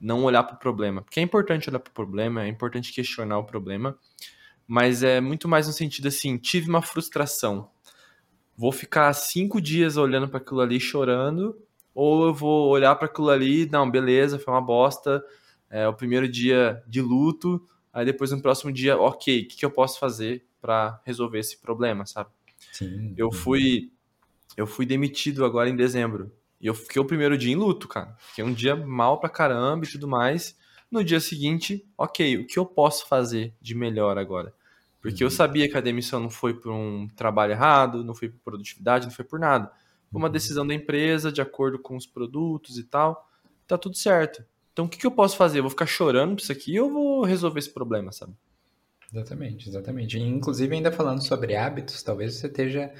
[0.00, 1.02] não olhar pro problema.
[1.02, 3.98] Porque é importante olhar pro problema, é importante questionar o problema,
[4.68, 7.68] mas é muito mais no sentido assim, tive uma frustração.
[8.56, 11.60] Vou ficar cinco dias olhando para aquilo ali chorando,
[11.92, 15.24] ou eu vou olhar para aquilo ali, não, beleza, foi uma bosta,
[15.68, 19.66] é o primeiro dia de luto, aí depois no próximo dia, ok, o que, que
[19.66, 22.30] eu posso fazer para resolver esse problema, sabe?
[22.70, 23.12] Sim.
[23.16, 23.90] Eu fui
[24.56, 26.32] eu fui demitido agora em dezembro.
[26.60, 28.16] E eu fiquei o primeiro dia em luto, cara.
[28.18, 30.56] Fiquei um dia mal pra caramba e tudo mais.
[30.90, 34.54] No dia seguinte, ok, o que eu posso fazer de melhor agora?
[35.00, 38.40] Porque eu sabia que a demissão não foi por um trabalho errado, não foi por
[38.40, 39.70] produtividade, não foi por nada.
[40.10, 43.28] Foi uma decisão da empresa, de acordo com os produtos e tal.
[43.66, 44.44] Tá tudo certo.
[44.72, 45.58] Então o que, que eu posso fazer?
[45.58, 48.32] Eu vou ficar chorando por isso aqui ou eu vou resolver esse problema, sabe?
[49.12, 50.18] Exatamente, exatamente.
[50.18, 52.92] Inclusive, ainda falando sobre hábitos, talvez você esteja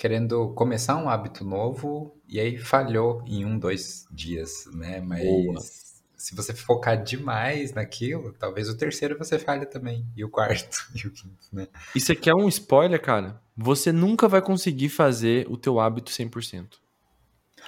[0.00, 4.98] querendo começar um hábito novo e aí falhou em um, dois dias, né?
[4.98, 5.60] Mas Boa.
[6.16, 11.06] se você focar demais naquilo, talvez o terceiro você falhe também, e o quarto, e
[11.06, 11.68] o quinto, né?
[11.94, 13.42] Isso aqui é um spoiler, cara.
[13.54, 16.78] Você nunca vai conseguir fazer o teu hábito 100%.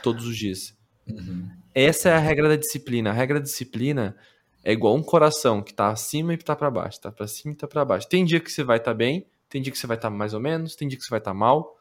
[0.02, 0.74] Todos os dias.
[1.06, 1.50] Uhum.
[1.74, 3.10] Essa é a regra da disciplina.
[3.10, 4.16] A regra da disciplina
[4.64, 7.56] é igual um coração que tá acima e tá para baixo, tá para cima e
[7.56, 8.08] tá para baixo.
[8.08, 10.16] Tem dia que você vai estar tá bem, tem dia que você vai estar tá
[10.16, 11.76] mais ou menos, tem dia que você vai estar tá mal.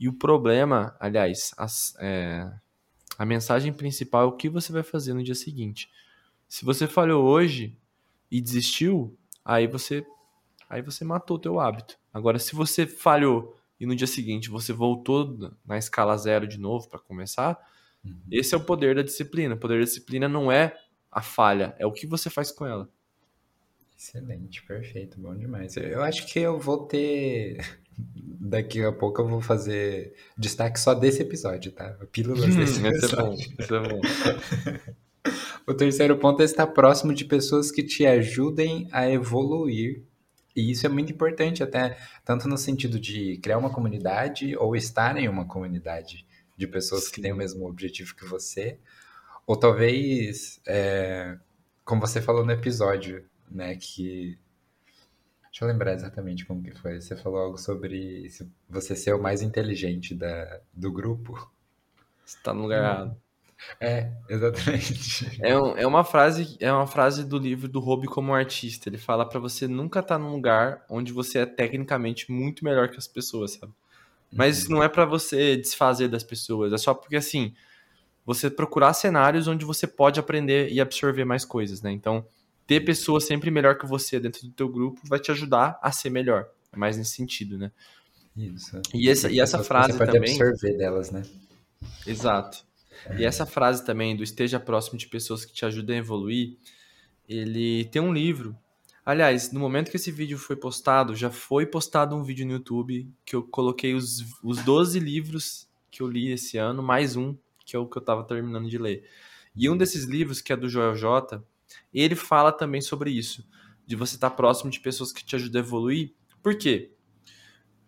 [0.00, 2.50] E o problema, aliás, as, é,
[3.18, 5.90] a mensagem principal é o que você vai fazer no dia seguinte.
[6.48, 7.78] Se você falhou hoje
[8.30, 10.02] e desistiu, aí você
[10.70, 11.98] aí você matou o teu hábito.
[12.14, 15.36] Agora, se você falhou e no dia seguinte você voltou
[15.66, 17.58] na escala zero de novo para começar,
[18.02, 18.16] uhum.
[18.30, 19.54] esse é o poder da disciplina.
[19.54, 20.74] O poder da disciplina não é
[21.12, 22.88] a falha, é o que você faz com ela.
[23.98, 25.76] Excelente, perfeito, bom demais.
[25.76, 27.58] Eu acho que eu vou ter.
[27.96, 31.96] Daqui a pouco eu vou fazer destaque só desse episódio, tá?
[32.10, 33.18] Pílulas hum, desse episódio.
[33.18, 34.00] é bom, isso é bom.
[35.66, 40.02] o terceiro ponto é estar próximo de pessoas que te ajudem a evoluir.
[40.56, 45.16] E isso é muito importante, até tanto no sentido de criar uma comunidade ou estar
[45.16, 46.26] em uma comunidade
[46.56, 47.12] de pessoas Sim.
[47.12, 48.78] que têm o mesmo objetivo que você.
[49.46, 51.36] Ou talvez, é,
[51.84, 53.76] como você falou no episódio, né?
[53.76, 54.38] Que.
[55.50, 57.00] Deixa eu lembrar exatamente como que foi.
[57.00, 58.30] Você falou algo sobre
[58.68, 61.50] você ser o mais inteligente da, do grupo.
[62.24, 63.16] Você tá no lugar errado.
[63.80, 65.38] É, exatamente.
[65.42, 68.88] É, um, é, uma frase, é uma frase do livro do Hobby como artista.
[68.88, 72.88] Ele fala para você nunca estar tá num lugar onde você é tecnicamente muito melhor
[72.88, 73.72] que as pessoas, sabe?
[74.32, 74.76] Mas uhum.
[74.76, 77.52] não é para você desfazer das pessoas, é só porque assim,
[78.24, 81.90] você procurar cenários onde você pode aprender e absorver mais coisas, né?
[81.90, 82.24] Então,
[82.70, 86.08] ter pessoas sempre melhor que você dentro do teu grupo vai te ajudar a ser
[86.08, 86.48] melhor.
[86.72, 87.72] É mais nesse sentido, né?
[88.36, 88.80] Isso.
[88.94, 90.40] E essa, e essa frase você também.
[90.40, 91.24] absorver delas, né?
[92.06, 92.64] Exato.
[93.18, 96.58] E essa frase também do esteja próximo de pessoas que te ajudem a evoluir,
[97.28, 98.56] ele tem um livro.
[99.04, 103.12] Aliás, no momento que esse vídeo foi postado, já foi postado um vídeo no YouTube
[103.24, 107.74] que eu coloquei os, os 12 livros que eu li esse ano, mais um, que
[107.74, 109.10] é o que eu estava terminando de ler.
[109.56, 111.42] E um desses livros, que é do Joel J.,
[111.92, 113.46] ele fala também sobre isso,
[113.86, 116.14] de você estar próximo de pessoas que te ajudam a evoluir.
[116.42, 116.92] Por quê?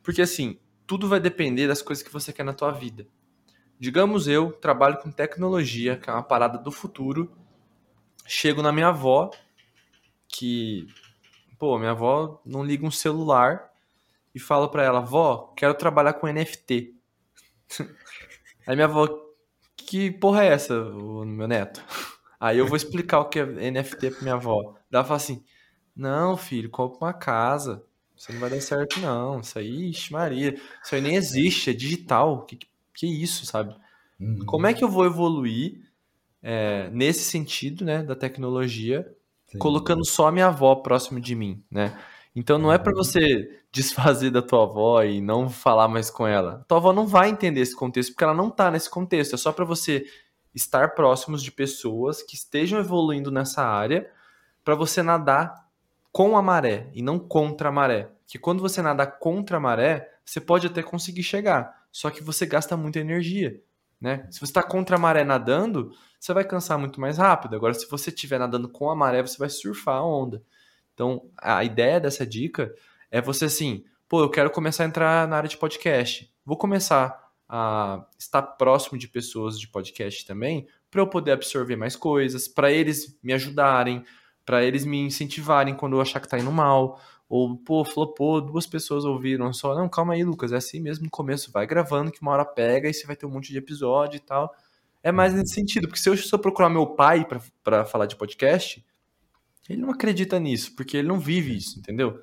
[0.03, 3.07] Porque assim, tudo vai depender das coisas que você quer na tua vida.
[3.79, 7.33] Digamos eu trabalho com tecnologia, que é uma parada do futuro.
[8.27, 9.31] Chego na minha avó,
[10.29, 10.87] que
[11.59, 13.73] pô, minha avó não liga um celular
[14.35, 16.95] e falo para ela, vó, quero trabalhar com NFT.
[18.67, 19.09] Aí minha avó,
[19.77, 21.83] que porra é essa, meu neto?
[22.43, 24.75] Aí eu vou explicar o que é NFT pra minha avó.
[24.91, 25.45] Ela fala assim:
[25.95, 27.85] Não, filho, compra uma casa.
[28.17, 29.39] Isso não vai dar certo, não.
[29.39, 30.61] Isso aí, ixi, Maria.
[30.83, 32.45] Isso aí nem existe, é digital.
[32.45, 32.59] Que,
[32.93, 33.77] que, isso, sabe?
[34.19, 34.45] Uhum.
[34.45, 35.83] Como é que eu vou evoluir
[36.43, 39.09] é, nesse sentido, né, da tecnologia,
[39.47, 39.59] Sim.
[39.59, 41.97] colocando só a minha avó próximo de mim, né?
[42.35, 42.99] Então não é para uhum.
[42.99, 46.65] você desfazer da tua avó e não falar mais com ela.
[46.67, 49.37] Tua avó não vai entender esse contexto porque ela não tá nesse contexto.
[49.37, 50.05] É só para você
[50.55, 54.11] estar próximos de pessoas que estejam evoluindo nessa área
[54.65, 55.67] para você nadar
[56.11, 58.11] com a maré e não contra a maré.
[58.27, 62.47] Que quando você nadar contra a maré, você pode até conseguir chegar, só que você
[62.47, 63.61] gasta muita energia,
[64.01, 64.27] né?
[64.31, 67.57] Se você está contra a maré nadando, você vai cansar muito mais rápido.
[67.57, 70.43] Agora, se você estiver nadando com a maré, você vai surfar a onda.
[70.95, 72.73] Então, a ideia dessa dica
[73.11, 76.33] é você assim, pô, eu quero começar a entrar na área de podcast.
[76.45, 77.22] Vou começar
[77.55, 82.73] a estar próximo de pessoas de podcast também, para eu poder absorver mais coisas, para
[82.73, 84.03] eles me ajudarem,
[84.43, 86.99] para eles me incentivarem quando eu achar que tá indo mal.
[87.29, 89.75] Ou, pô, flopou, duas pessoas ouviram só.
[89.75, 91.53] Não, calma aí, Lucas, é assim mesmo no começo.
[91.53, 94.21] Vai gravando que uma hora pega e você vai ter um monte de episódio e
[94.21, 94.55] tal.
[95.03, 97.27] É mais nesse sentido, porque se eu, eu procurar meu pai
[97.63, 98.83] para falar de podcast,
[99.69, 102.19] ele não acredita nisso, porque ele não vive isso, entendeu?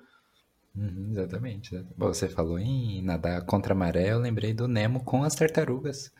[0.76, 1.76] Uhum, exatamente.
[1.98, 6.12] Bom, você falou em nadar contra a maré, eu lembrei do Nemo com as tartarugas,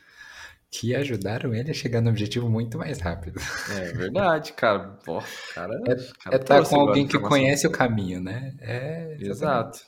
[0.72, 3.40] que ajudaram ele a chegar no objetivo muito mais rápido.
[3.72, 4.98] É verdade, cara.
[5.04, 5.22] Pô,
[5.54, 8.56] cara é cara é estar tá com alguém que conhece o caminho, né?
[8.60, 9.32] É, exatamente.
[9.32, 9.80] Exato.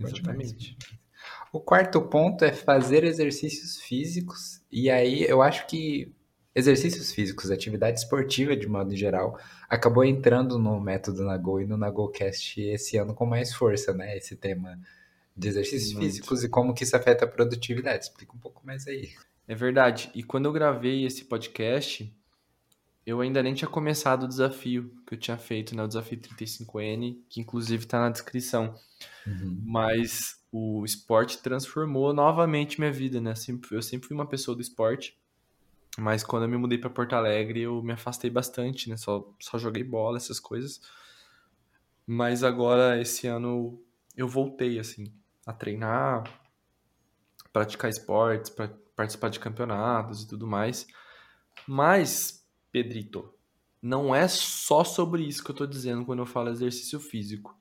[0.00, 0.76] Exatamente.
[1.52, 4.62] O quarto ponto é fazer exercícios físicos.
[4.70, 6.14] E aí eu acho que
[6.56, 9.38] exercícios físicos, atividade esportiva de modo geral,
[9.68, 14.16] acabou entrando no método Nagô e no NagoCast esse ano com mais força, né?
[14.16, 14.80] Esse tema
[15.36, 16.06] de exercícios Muito.
[16.06, 18.04] físicos e como que isso afeta a produtividade.
[18.04, 19.10] Explica um pouco mais aí.
[19.46, 20.10] É verdade.
[20.14, 22.10] E quando eu gravei esse podcast,
[23.04, 25.82] eu ainda nem tinha começado o desafio que eu tinha feito, né?
[25.82, 28.74] O desafio 35N, que inclusive está na descrição.
[29.26, 29.60] Uhum.
[29.62, 33.34] Mas o esporte transformou novamente minha vida, né?
[33.70, 35.14] Eu sempre fui uma pessoa do esporte.
[35.98, 38.96] Mas quando eu me mudei para Porto Alegre, eu me afastei bastante, né?
[38.96, 40.80] Só, só joguei bola, essas coisas.
[42.06, 43.82] Mas agora, esse ano,
[44.16, 45.12] eu voltei, assim,
[45.46, 46.24] a treinar,
[47.52, 50.86] praticar esportes, pra participar de campeonatos e tudo mais.
[51.66, 53.32] Mas, Pedrito,
[53.82, 57.56] não é só sobre isso que eu tô dizendo quando eu falo exercício físico.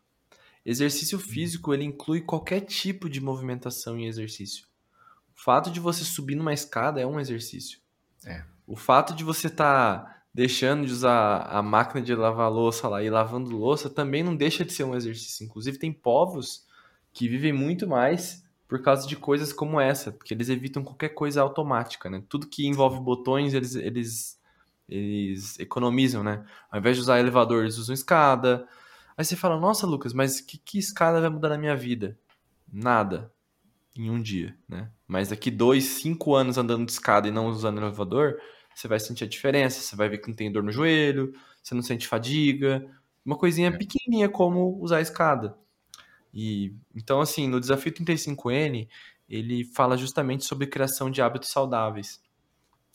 [0.66, 4.68] Exercício físico, ele inclui qualquer tipo de movimentação em exercício
[5.36, 7.80] O fato de você subir numa escada é um exercício.
[8.26, 8.44] É.
[8.68, 13.02] O fato de você estar tá deixando de usar a máquina de lavar louça lá
[13.02, 15.46] e lavando louça também não deixa de ser um exercício.
[15.46, 16.66] Inclusive, tem povos
[17.14, 21.42] que vivem muito mais por causa de coisas como essa, que eles evitam qualquer coisa
[21.42, 22.22] automática, né?
[22.28, 24.42] Tudo que envolve botões, eles, eles,
[24.90, 26.44] eles economizam, né?
[26.70, 28.68] Ao invés de usar elevador, eles usam escada.
[29.16, 32.20] Aí você fala, nossa, Lucas, mas que, que escada vai mudar na minha vida?
[32.72, 33.32] Nada.
[33.96, 34.92] Em um dia, né?
[35.08, 38.40] Mas daqui dois, cinco anos andando de escada e não usando elevador,
[38.74, 39.80] você vai sentir a diferença.
[39.82, 42.86] Você vai ver que não tem dor no joelho, você não sente fadiga.
[43.26, 43.78] Uma coisinha é.
[43.78, 45.58] pequenininha como usar a escada.
[46.34, 48.90] E então assim, no desafio 35N,
[49.30, 52.22] ele fala justamente sobre criação de hábitos saudáveis.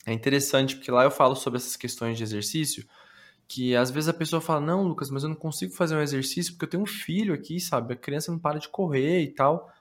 [0.05, 2.87] É interessante porque lá eu falo sobre essas questões de exercício,
[3.47, 6.53] que às vezes a pessoa fala: "Não, Lucas, mas eu não consigo fazer um exercício
[6.53, 7.93] porque eu tenho um filho aqui, sabe?
[7.93, 9.71] A criança não para de correr e tal".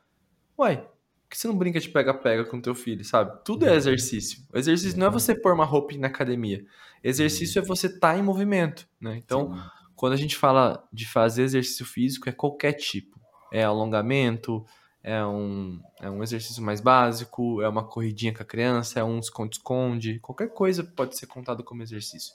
[0.58, 0.99] Uai, por
[1.30, 3.38] que você não brinca de pega-pega com teu filho, sabe?
[3.44, 4.44] Tudo é exercício.
[4.52, 6.64] O exercício não é você pôr uma roupa na academia.
[7.02, 9.16] Exercício é você estar tá em movimento, né?
[9.16, 9.60] Então, Sim.
[9.94, 14.64] quando a gente fala de fazer exercício físico, é qualquer tipo é alongamento,
[15.02, 19.18] é um, é um exercício mais básico, é uma corridinha com a criança, é um
[19.18, 22.34] esconde-esconde, qualquer coisa pode ser contado como exercício.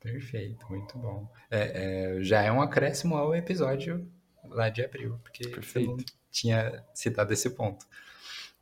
[0.00, 1.30] Perfeito, muito bom.
[1.50, 4.06] É, é, já é um acréscimo ao episódio
[4.44, 5.90] lá de abril, porque Perfeito.
[5.92, 7.86] você não tinha citado esse ponto.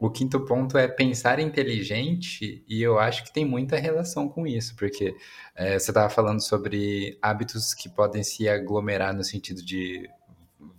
[0.03, 4.75] O quinto ponto é pensar inteligente, e eu acho que tem muita relação com isso,
[4.75, 5.15] porque
[5.55, 10.11] é, você estava falando sobre hábitos que podem se aglomerar no sentido de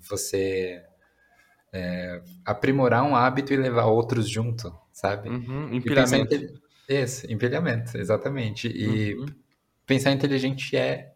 [0.09, 0.83] você
[1.71, 5.29] é, aprimorar um hábito e levar outros junto, sabe?
[5.29, 6.61] Uhum, empilhamento.
[6.89, 8.67] Isso, empilhamento, exatamente.
[8.67, 9.25] E uhum.
[9.85, 11.13] pensar inteligente é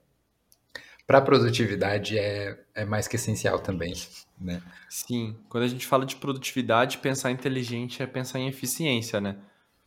[1.05, 3.93] para produtividade é, é mais que essencial também,
[4.39, 4.61] né?
[4.89, 9.37] Sim, quando a gente fala de produtividade, pensar inteligente é pensar em eficiência, né?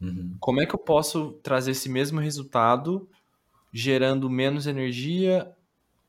[0.00, 0.36] Uhum.
[0.40, 3.08] Como é que eu posso trazer esse mesmo resultado
[3.72, 5.54] gerando menos energia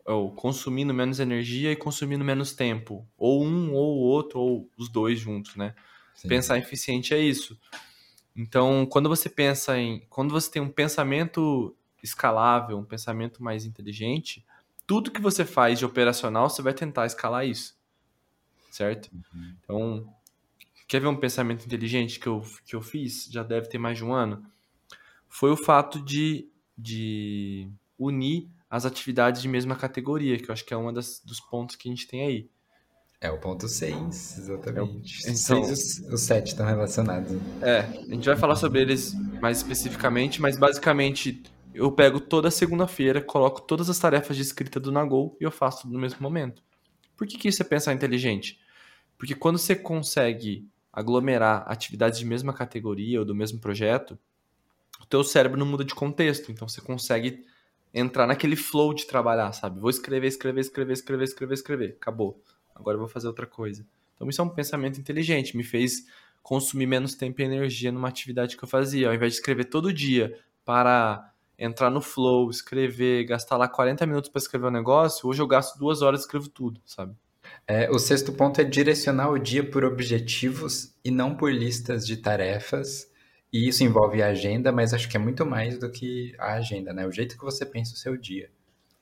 [0.05, 3.07] ou consumindo menos energia e consumindo menos tempo.
[3.17, 5.75] Ou um, ou o outro, ou os dois juntos, né?
[6.15, 6.27] Sim.
[6.27, 7.57] Pensar eficiente é isso.
[8.35, 10.05] Então, quando você pensa em.
[10.09, 14.45] Quando você tem um pensamento escalável, um pensamento mais inteligente,
[14.87, 17.75] tudo que você faz de operacional, você vai tentar escalar isso.
[18.71, 19.11] Certo?
[19.13, 19.55] Uhum.
[19.63, 20.13] Então,
[20.87, 23.27] quer ver um pensamento inteligente que eu, que eu fiz?
[23.29, 24.43] Já deve ter mais de um ano.
[25.29, 30.73] Foi o fato de, de unir as atividades de mesma categoria, que eu acho que
[30.73, 32.49] é um dos pontos que a gente tem aí.
[33.19, 35.27] É o ponto 6, exatamente.
[35.27, 37.31] É o, então, 6 e o 7 estão relacionados.
[37.61, 43.21] É, a gente vai falar sobre eles mais especificamente, mas basicamente eu pego toda segunda-feira,
[43.21, 46.63] coloco todas as tarefas de escrita do Nagol e eu faço no mesmo momento.
[47.21, 48.59] Por que, que isso é pensar inteligente?
[49.15, 54.17] Porque quando você consegue aglomerar atividades de mesma categoria ou do mesmo projeto,
[54.99, 57.45] o teu cérebro não muda de contexto, então você consegue
[57.93, 59.79] entrar naquele flow de trabalhar, sabe?
[59.79, 61.97] Vou escrever, escrever, escrever, escrever, escrever, escrever.
[62.01, 62.41] Acabou.
[62.73, 63.85] Agora eu vou fazer outra coisa.
[64.15, 66.07] Então isso é um pensamento inteligente, me fez
[66.41, 69.09] consumir menos tempo e energia numa atividade que eu fazia.
[69.09, 71.30] Ao invés de escrever todo dia para
[71.61, 75.77] entrar no flow, escrever, gastar lá 40 minutos para escrever um negócio, hoje eu gasto
[75.77, 77.15] duas horas e escrevo tudo, sabe?
[77.67, 82.17] É, o sexto ponto é direcionar o dia por objetivos e não por listas de
[82.17, 83.11] tarefas
[83.53, 86.93] e isso envolve a agenda, mas acho que é muito mais do que a agenda,
[86.93, 87.05] né?
[87.05, 88.49] O jeito que você pensa o seu dia.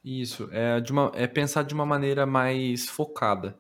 [0.04, 3.58] Isso, é, de uma, é pensar de uma maneira mais focada.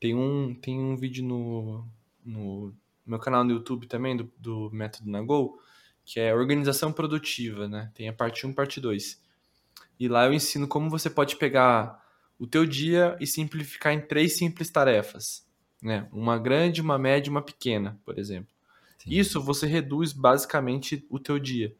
[0.00, 1.84] Tem um, tem um vídeo no,
[2.24, 5.58] no meu canal no YouTube também, do, do Método Nagol,
[6.08, 7.90] que é Organização Produtiva, né?
[7.94, 9.20] Tem a parte 1 e parte 2.
[10.00, 12.02] E lá eu ensino como você pode pegar
[12.38, 15.46] o teu dia e simplificar em três simples tarefas.
[15.82, 16.08] Né?
[16.10, 18.48] Uma grande, uma média e uma pequena, por exemplo.
[18.96, 19.10] Sim.
[19.10, 21.76] Isso você reduz basicamente o teu dia.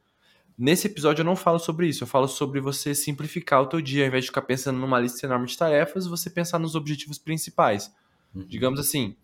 [0.58, 4.02] Nesse episódio eu não falo sobre isso, eu falo sobre você simplificar o teu dia,
[4.02, 7.90] ao invés de ficar pensando numa lista enorme de tarefas, você pensar nos objetivos principais.
[8.34, 8.44] Uhum.
[8.46, 9.16] Digamos assim,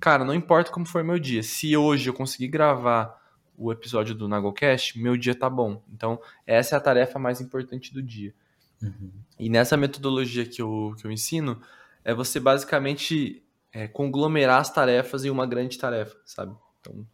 [0.00, 3.25] cara, não importa como for meu dia, se hoje eu conseguir gravar
[3.56, 5.82] o episódio do Nagocast, meu dia tá bom.
[5.92, 8.34] Então, essa é a tarefa mais importante do dia.
[8.82, 9.10] Uhum.
[9.38, 11.60] E nessa metodologia que eu, que eu ensino,
[12.04, 13.42] é você basicamente
[13.72, 16.54] é, conglomerar as tarefas em uma grande tarefa, sabe?
[16.80, 17.06] Então,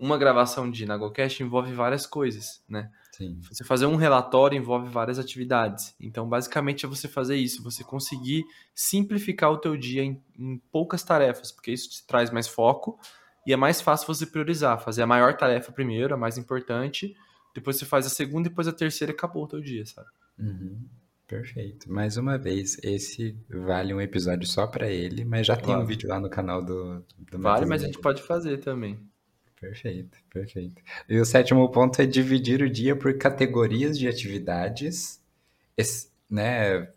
[0.00, 2.90] uma gravação de Nagocast envolve várias coisas, né?
[3.12, 3.40] Sim.
[3.50, 5.94] Você fazer um relatório envolve várias atividades.
[5.98, 11.02] Então, basicamente, é você fazer isso, você conseguir simplificar o teu dia em, em poucas
[11.02, 12.98] tarefas, porque isso te traz mais foco
[13.46, 17.14] e é mais fácil você priorizar, fazer a maior tarefa primeiro, a mais importante,
[17.54, 20.08] depois você faz a segunda e depois a terceira e acabou o teu dia, sabe?
[20.38, 20.86] Uhum.
[21.26, 21.92] Perfeito.
[21.92, 25.66] Mais uma vez, esse vale um episódio só para ele, mas já claro.
[25.66, 28.98] tem um vídeo lá no canal do, do Vale, mas a gente pode fazer também.
[29.60, 30.80] Perfeito, perfeito.
[31.06, 35.20] E o sétimo ponto é dividir o dia por categorias de atividades,
[36.30, 36.88] né?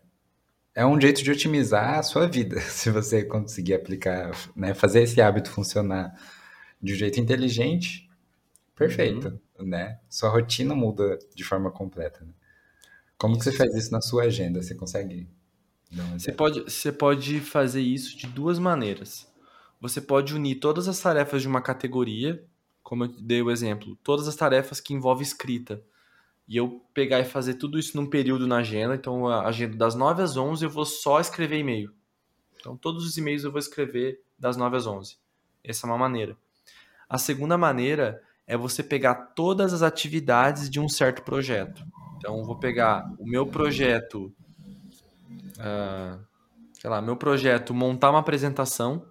[0.74, 4.74] É um jeito de otimizar a sua vida, se você conseguir aplicar, né?
[4.74, 6.14] Fazer esse hábito funcionar
[6.80, 8.08] de um jeito inteligente,
[8.74, 9.66] perfeito, uhum.
[9.66, 9.98] né?
[10.08, 12.24] Sua rotina muda de forma completa.
[12.24, 12.32] Né?
[13.18, 13.44] Como isso.
[13.44, 14.62] que você faz isso na sua agenda?
[14.62, 15.28] Você consegue?
[16.16, 19.30] Você pode, você pode fazer isso de duas maneiras.
[19.78, 22.42] Você pode unir todas as tarefas de uma categoria
[22.82, 25.82] como eu dei o exemplo, todas as tarefas que envolvem escrita.
[26.48, 28.94] E eu pegar e fazer tudo isso num período na agenda.
[28.94, 31.92] Então, a agenda das 9 às 11 eu vou só escrever e-mail.
[32.58, 35.16] Então, todos os e-mails eu vou escrever das 9 às 11.
[35.64, 36.36] Essa é uma maneira.
[37.08, 41.84] A segunda maneira é você pegar todas as atividades de um certo projeto.
[42.16, 44.32] Então, vou pegar o meu projeto,
[45.58, 46.24] uh,
[46.74, 49.06] sei lá, meu projeto montar uma apresentação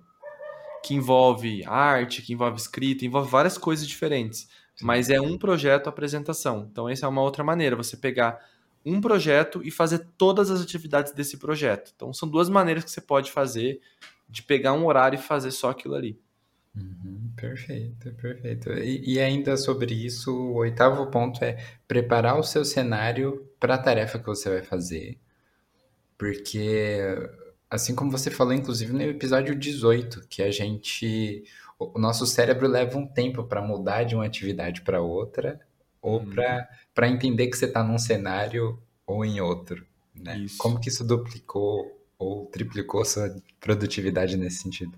[0.84, 4.50] que envolve arte, que envolve escrita, envolve várias coisas diferentes.
[4.82, 6.68] Mas é um projeto apresentação.
[6.72, 8.40] Então, essa é uma outra maneira, você pegar
[8.86, 11.92] um projeto e fazer todas as atividades desse projeto.
[11.96, 13.80] Então, são duas maneiras que você pode fazer
[14.28, 16.20] de pegar um horário e fazer só aquilo ali.
[16.76, 18.72] Uhum, perfeito, perfeito.
[18.72, 21.58] E, e, ainda sobre isso, o oitavo ponto é
[21.88, 25.20] preparar o seu cenário para a tarefa que você vai fazer.
[26.18, 27.18] Porque
[27.72, 31.46] Assim como você falou, inclusive, no episódio 18, que a gente.
[31.94, 35.60] O nosso cérebro leva um tempo para mudar de uma atividade para outra,
[36.02, 36.30] ou hum.
[36.94, 39.86] para entender que você está num cenário ou em outro.
[40.14, 40.46] Né?
[40.58, 44.96] Como que isso duplicou ou triplicou sua produtividade nesse sentido?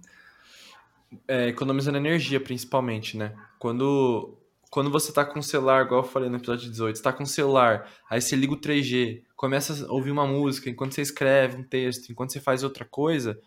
[1.28, 3.34] É, economizando energia, principalmente, né?
[3.60, 4.38] Quando
[4.70, 7.22] quando você tá com o celular, igual eu falei no episódio 18, você tá com
[7.22, 11.58] o celular, aí você liga o 3G, começa a ouvir uma música, enquanto você escreve
[11.58, 13.40] um texto, enquanto você faz outra coisa,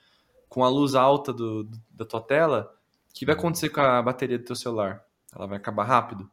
[0.49, 2.73] com a luz alta do, do, da tua tela,
[3.17, 5.03] que vai acontecer com a bateria do teu celular?
[5.35, 6.31] Ela vai acabar rápido.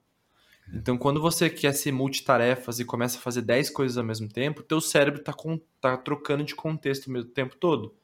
[0.74, 4.62] Então, quando você quer ser multitarefas e começa a fazer 10 coisas ao mesmo tempo,
[4.62, 5.34] teu cérebro está
[5.80, 7.96] tá trocando de contexto o tempo todo.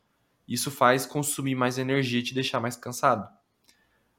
[0.47, 3.27] Isso faz consumir mais energia e te deixar mais cansado.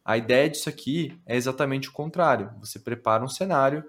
[0.04, 2.52] A ideia disso aqui é exatamente o contrário.
[2.60, 3.82] Você prepara um cenário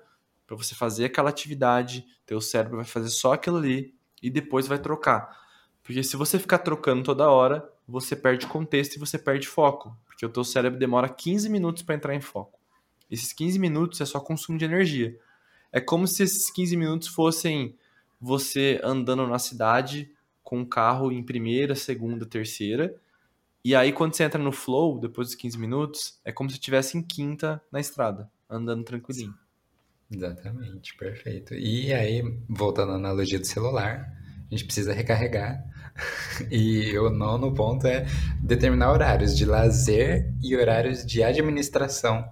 [0.47, 3.93] para você fazer aquela atividade, teu cérebro vai fazer só aquilo ali
[4.23, 5.37] e depois vai trocar.
[5.83, 10.25] Porque se você ficar trocando toda hora, você perde contexto e você perde foco, porque
[10.27, 12.59] o teu cérebro demora 15 minutos para entrar em foco.
[13.09, 15.17] Esses 15 minutos é só consumo de energia.
[15.71, 17.75] É como se esses 15 minutos fossem
[18.19, 20.11] você andando na cidade
[20.43, 22.95] com um carro em primeira, segunda, terceira,
[23.63, 26.97] e aí, quando você entra no flow, depois dos 15 minutos, é como se estivesse
[26.97, 29.35] em quinta na estrada, andando tranquilinho.
[30.11, 31.53] Exatamente, perfeito.
[31.53, 34.11] E aí, voltando à analogia do celular,
[34.49, 35.63] a gente precisa recarregar.
[36.51, 38.05] E o nono ponto é
[38.41, 42.23] determinar horários de lazer e horários de administração.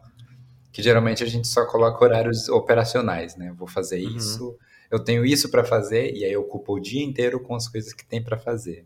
[0.71, 3.53] Que geralmente a gente só coloca horários operacionais, né?
[3.57, 4.15] vou fazer uhum.
[4.15, 4.57] isso,
[4.91, 7.93] eu tenho isso para fazer, e aí eu ocupo o dia inteiro com as coisas
[7.93, 8.85] que tem para fazer.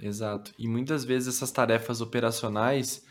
[0.00, 0.52] Exato.
[0.58, 3.04] E muitas vezes essas tarefas operacionais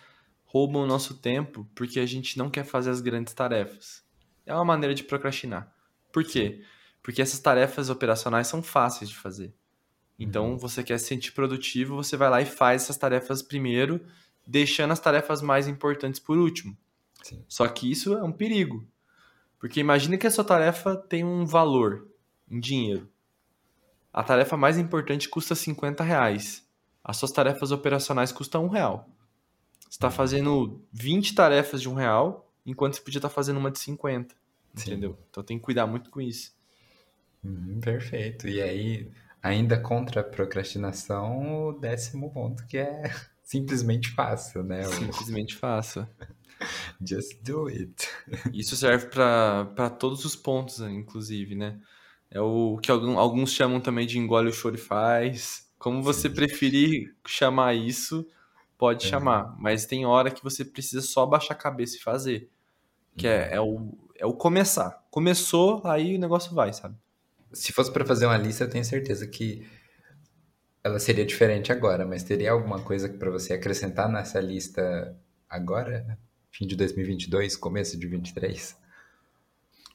[0.46, 4.04] roubam o nosso tempo porque a gente não quer fazer as grandes tarefas.
[4.46, 5.74] É uma maneira de procrastinar.
[6.12, 6.62] Por quê?
[7.04, 9.54] Porque essas tarefas operacionais são fáceis de fazer.
[10.20, 10.58] Então, uhum.
[10.58, 14.04] você quer se sentir produtivo, você vai lá e faz essas tarefas primeiro,
[14.46, 16.76] deixando as tarefas mais importantes por último.
[17.22, 17.44] Sim.
[17.48, 18.88] Só que isso é um perigo.
[19.60, 22.08] Porque imagine que a sua tarefa tem um valor
[22.50, 23.10] em dinheiro.
[24.12, 26.68] A tarefa mais importante custa 50 reais
[27.08, 29.10] as suas tarefas operacionais custam um real.
[29.80, 33.72] Você está fazendo 20 tarefas de um real, enquanto você podia estar tá fazendo uma
[33.72, 34.36] de 50.
[34.76, 34.92] Sim.
[34.92, 35.18] Entendeu?
[35.30, 36.54] Então tem que cuidar muito com isso.
[37.42, 38.46] Hum, perfeito.
[38.50, 39.10] E aí,
[39.48, 43.04] ainda contra a procrastinação, o décimo ponto que é
[43.44, 44.84] simplesmente faça, né?
[44.84, 46.10] Simplesmente faça.
[47.00, 48.10] Just do it.
[48.52, 51.80] Isso serve para todos os pontos, inclusive, né?
[52.30, 55.70] É o que alguns chamam também de engole o choro e faz.
[55.78, 58.28] Como você preferir chamar isso,
[58.78, 59.56] pode chamar.
[59.60, 62.50] Mas tem hora que você precisa só baixar a cabeça e fazer.
[63.16, 65.06] Que é, é, o, é o começar.
[65.10, 66.96] Começou, aí o negócio vai, sabe?
[67.54, 69.68] Se fosse para fazer uma lista, eu tenho certeza que
[70.84, 75.18] ela seria diferente agora, mas teria alguma coisa para você acrescentar nessa lista
[75.50, 76.18] agora?
[76.52, 78.78] Fim de 2022, começo de 2023?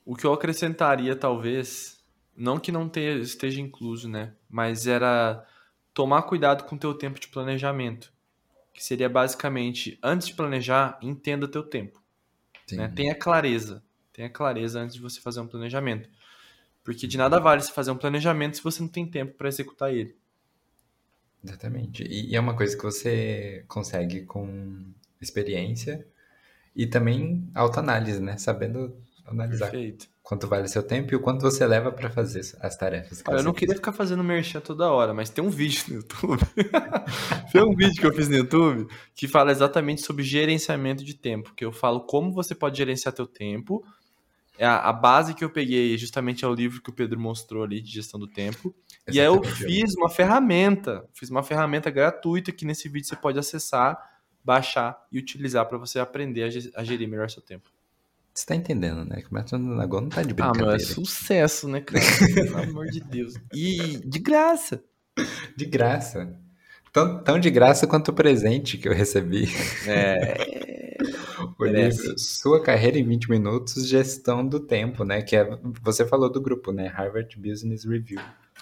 [0.04, 2.02] O que eu acrescentaria, talvez,
[2.36, 2.90] não que não
[3.20, 4.34] esteja incluso, né?
[4.48, 5.46] Mas era
[5.94, 8.12] tomar cuidado com o teu tempo de planejamento,
[8.72, 12.02] que seria basicamente, antes de planejar, entenda teu tempo.
[12.70, 12.88] Né?
[12.94, 13.82] Tenha clareza,
[14.12, 16.08] tenha clareza antes de você fazer um planejamento.
[16.84, 19.92] Porque de nada vale se fazer um planejamento se você não tem tempo para executar
[19.92, 20.16] ele.
[21.44, 22.04] Exatamente.
[22.04, 24.84] E é uma coisa que você consegue com
[25.20, 26.06] experiência
[26.74, 28.38] E também autoanálise, né?
[28.38, 30.08] Sabendo analisar Perfeito.
[30.22, 33.22] quanto vale seu tempo e o quanto você leva para fazer as tarefas.
[33.22, 35.84] que Olha, eu você não queria ficar fazendo merchan toda hora, mas tem um vídeo
[35.88, 36.42] no YouTube.
[37.52, 41.54] tem um vídeo que eu fiz no YouTube que fala exatamente sobre gerenciamento de tempo,
[41.54, 43.84] que eu falo como você pode gerenciar teu tempo.
[44.58, 47.64] É A, a base que eu peguei justamente é o livro que o Pedro mostrou
[47.64, 48.74] ali de gestão do tempo.
[49.10, 49.64] E aí eu Exatamente.
[49.64, 53.98] fiz uma ferramenta, fiz uma ferramenta gratuita que nesse vídeo você pode acessar,
[54.44, 57.70] baixar e utilizar para você aprender a ge- a gerir melhor seu tempo.
[58.34, 59.20] Você tá entendendo, né?
[59.20, 60.76] Que o Método Nagô não tá de Ah, meu, brincadeira.
[60.76, 62.00] é sucesso, né, cara?
[62.34, 63.34] Pelo amor de Deus.
[63.52, 64.82] E de graça.
[65.56, 66.34] De graça.
[66.92, 69.48] Tão, tão de graça quanto o presente que eu recebi.
[69.86, 70.60] É.
[71.58, 72.02] O Merece.
[72.02, 75.22] livro Sua Carreira em 20 Minutos, Gestão do Tempo, né?
[75.22, 75.48] Que é,
[75.82, 76.86] você falou do grupo, né?
[76.88, 78.20] Harvard Business Review.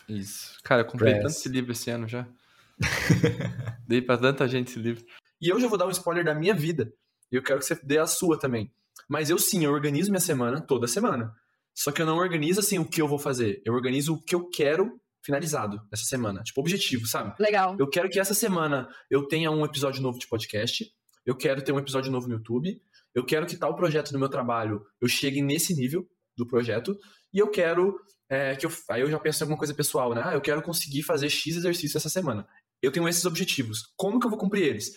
[0.08, 0.58] Isso.
[0.62, 1.24] Cara, eu comprei Press.
[1.24, 2.26] tanto esse livro esse ano já.
[3.86, 5.04] Dei pra tanta gente esse livro.
[5.40, 6.92] E eu já vou dar um spoiler da minha vida.
[7.30, 8.72] E eu quero que você dê a sua também.
[9.08, 11.34] Mas eu sim, eu organizo minha semana toda semana.
[11.74, 13.62] Só que eu não organizo assim o que eu vou fazer.
[13.64, 16.42] Eu organizo o que eu quero finalizado nessa semana.
[16.42, 17.34] Tipo, objetivo, sabe?
[17.38, 17.76] Legal.
[17.78, 20.90] Eu quero que essa semana eu tenha um episódio novo de podcast.
[21.24, 22.80] Eu quero ter um episódio novo no YouTube.
[23.14, 26.96] Eu quero que tal projeto do meu trabalho eu chegue nesse nível do projeto.
[27.32, 27.98] E eu quero
[28.28, 28.70] é, que eu.
[28.88, 30.22] Aí eu já penso em alguma coisa pessoal, né?
[30.24, 32.46] Ah, eu quero conseguir fazer X exercício essa semana.
[32.80, 33.92] Eu tenho esses objetivos.
[33.96, 34.96] Como que eu vou cumprir eles?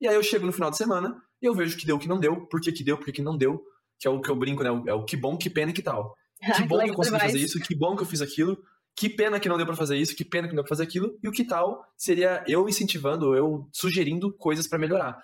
[0.00, 1.98] E aí eu chego no final de semana e eu vejo o que deu, o
[1.98, 3.62] que não deu, por que, que deu, por que, que não deu.
[3.98, 4.70] Que é o que eu brinco, né?
[4.86, 6.14] É o que bom, que pena e que tal.
[6.56, 8.58] Que bom que eu consegui fazer isso, que bom que eu fiz aquilo,
[8.94, 10.82] que pena que não deu pra fazer isso, que pena que não deu pra fazer
[10.82, 15.18] aquilo, e o que tal seria eu incentivando, eu sugerindo coisas pra melhorar.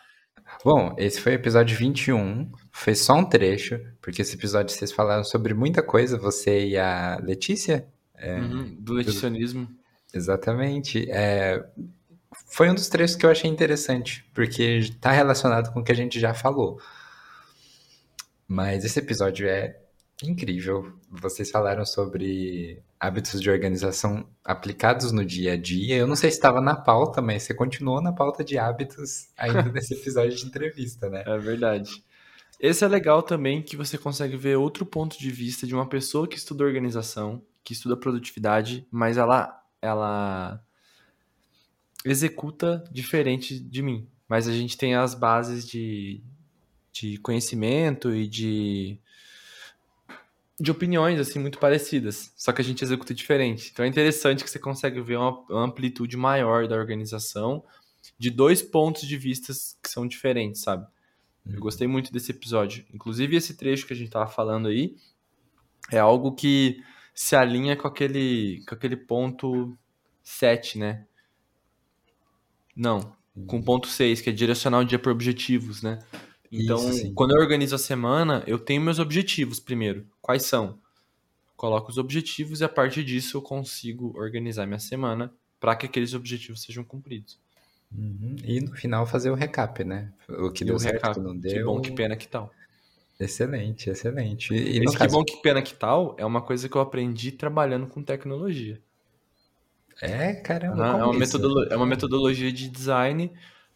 [0.64, 2.50] Bom, esse foi o episódio 21.
[2.70, 7.18] Foi só um trecho, porque esse episódio vocês falaram sobre muita coisa, você e a
[7.22, 7.86] Letícia.
[8.22, 9.68] Uhum, do leticionismo.
[10.12, 11.10] Exatamente.
[11.10, 11.64] É,
[12.46, 15.96] foi um dos trechos que eu achei interessante, porque está relacionado com o que a
[15.96, 16.80] gente já falou.
[18.46, 19.78] Mas esse episódio é
[20.22, 20.92] incrível.
[21.10, 25.96] Vocês falaram sobre hábitos de organização aplicados no dia a dia.
[25.96, 29.62] Eu não sei se estava na pauta, mas você continuou na pauta de hábitos ainda
[29.72, 31.24] nesse episódio de entrevista, né?
[31.26, 32.04] É verdade.
[32.60, 36.28] Esse é legal também que você consegue ver outro ponto de vista de uma pessoa
[36.28, 40.62] que estuda organização, que estuda produtividade, mas ela ela
[42.04, 44.06] executa diferente de mim.
[44.28, 46.22] Mas a gente tem as bases de,
[46.92, 49.00] de conhecimento e de
[50.60, 53.70] de opiniões assim muito parecidas, só que a gente executa diferente.
[53.72, 57.64] Então é interessante que você consegue ver uma amplitude maior da organização
[58.18, 59.52] de dois pontos de vista
[59.82, 60.86] que são diferentes, sabe?
[61.46, 62.84] Eu gostei muito desse episódio.
[62.92, 64.96] Inclusive, esse trecho que a gente tava falando aí
[65.90, 66.82] é algo que
[67.14, 69.76] se alinha com aquele, com aquele ponto
[70.22, 71.06] 7, né?
[72.76, 75.98] Não, com o ponto 6, que é direcionar o dia para objetivos, né?
[76.50, 80.06] Então, Isso, quando eu organizo a semana, eu tenho meus objetivos primeiro.
[80.20, 80.78] Quais são?
[81.56, 86.14] Coloco os objetivos e a partir disso eu consigo organizar minha semana para que aqueles
[86.14, 87.38] objetivos sejam cumpridos.
[87.92, 88.36] Uhum.
[88.44, 90.12] E no final fazer o recap, né?
[90.28, 91.52] O que E deu o certo, recap, que não deu.
[91.52, 92.56] Que bom, que pena, que tal.
[93.20, 94.52] Excelente, excelente.
[94.52, 96.80] E, e Esse que caso, bom, que pena, que tal é uma coisa que eu
[96.80, 98.82] aprendi trabalhando com tecnologia.
[100.00, 101.14] é, caramba, é, uma
[101.70, 103.32] é uma metodologia de design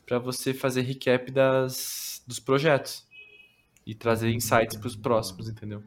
[0.07, 3.05] para você fazer recap das, dos projetos
[3.87, 5.83] e trazer insights para os próximos, entendeu?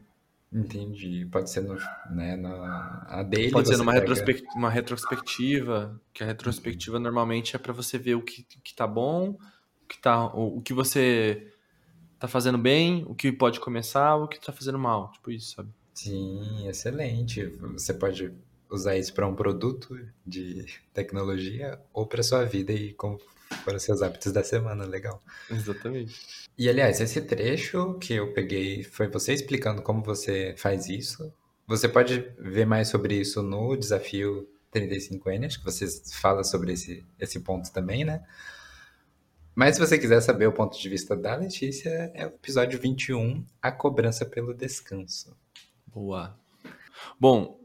[0.52, 1.26] Entendi.
[1.26, 1.74] Pode ser no,
[2.10, 3.50] né, na a dele.
[3.52, 8.14] Pode ser numa pega- retrospec- uma retrospectiva, que a retrospectiva normalmente é para você ver
[8.14, 9.30] o que, que tá bom,
[9.82, 11.52] o que, tá, o, o que você
[12.18, 15.70] tá fazendo bem, o que pode começar, o que tá fazendo mal, tipo isso, sabe?
[15.94, 17.44] Sim, excelente.
[17.74, 18.32] Você pode
[18.70, 20.64] usar isso para um produto de
[20.94, 23.18] tecnologia ou para sua vida e como
[23.64, 24.84] foram os seus hábitos da semana.
[24.84, 25.22] Legal.
[25.50, 26.48] Exatamente.
[26.56, 31.32] E aliás, esse trecho que eu peguei foi você explicando como você faz isso.
[31.66, 37.04] Você pode ver mais sobre isso no desafio 35N, acho que você fala sobre esse,
[37.18, 38.22] esse ponto também, né?
[39.54, 43.44] Mas se você quiser saber o ponto de vista da Letícia, é o episódio 21,
[43.60, 45.36] A Cobrança pelo Descanso.
[45.86, 46.38] Boa.
[47.18, 47.58] Bom,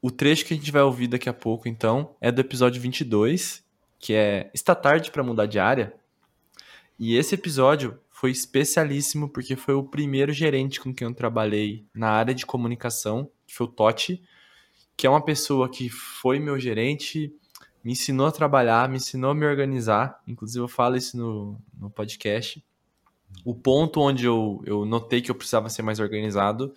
[0.00, 3.64] o trecho que a gente vai ouvir daqui a pouco, então, é do episódio 22,
[4.02, 5.94] que é Está tarde para mudar de área.
[6.98, 12.10] E esse episódio foi especialíssimo porque foi o primeiro gerente com quem eu trabalhei na
[12.10, 14.20] área de comunicação, que foi o Totti,
[14.96, 17.32] que é uma pessoa que foi meu gerente,
[17.82, 20.20] me ensinou a trabalhar, me ensinou a me organizar.
[20.26, 22.64] Inclusive, eu falo isso no, no podcast.
[23.44, 26.74] O ponto onde eu, eu notei que eu precisava ser mais organizado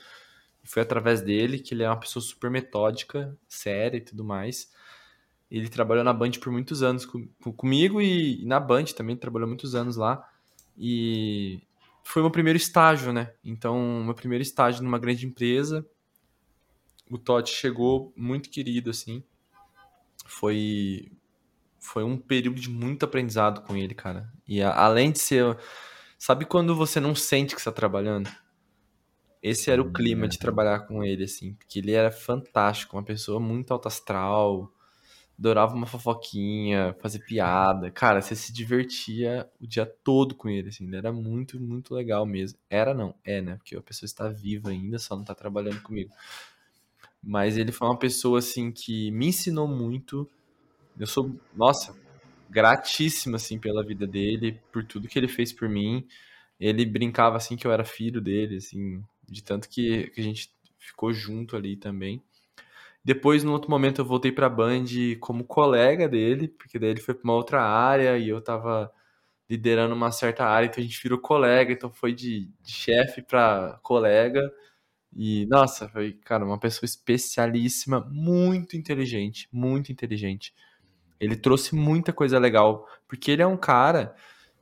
[0.63, 4.69] foi através dele, que ele é uma pessoa super metódica, séria e tudo mais.
[5.49, 9.15] Ele trabalhou na Band por muitos anos com, com- comigo e, e na Band também
[9.15, 10.27] trabalhou muitos anos lá.
[10.77, 11.61] E
[12.03, 13.33] foi meu primeiro estágio, né?
[13.43, 15.85] Então, meu primeiro estágio numa grande empresa.
[17.09, 19.23] O Totti chegou muito querido, assim.
[20.25, 21.11] Foi
[21.79, 24.31] foi um período de muito aprendizado com ele, cara.
[24.47, 25.57] E a, além de ser.
[26.19, 28.29] Sabe quando você não sente que está trabalhando?
[29.41, 31.53] Esse era o clima de trabalhar com ele, assim.
[31.53, 34.71] Porque ele era fantástico, uma pessoa muito alto astral,
[35.37, 37.91] adorava uma fofoquinha, fazer piada.
[37.91, 40.85] Cara, você se divertia o dia todo com ele, assim.
[40.85, 42.57] Ele era muito, muito legal mesmo.
[42.69, 43.55] Era não, é, né?
[43.57, 46.11] Porque a pessoa está viva ainda, só não está trabalhando comigo.
[47.21, 50.29] Mas ele foi uma pessoa, assim, que me ensinou muito
[50.99, 51.95] eu sou, nossa,
[52.49, 56.07] gratíssimo, assim, pela vida dele, por tudo que ele fez por mim.
[56.59, 60.49] Ele brincava, assim, que eu era filho dele, assim, de tanto que, que a gente
[60.79, 62.21] ficou junto ali também.
[63.05, 64.85] Depois, no outro momento, eu voltei pra Band
[65.19, 68.91] como colega dele, porque daí ele foi pra uma outra área e eu tava
[69.47, 73.79] liderando uma certa área, então a gente virou colega, então foi de, de chefe pra
[73.83, 74.41] colega.
[75.15, 80.51] E, nossa, foi, cara, uma pessoa especialíssima, muito inteligente, muito inteligente.
[81.19, 84.15] Ele trouxe muita coisa legal, porque ele é um cara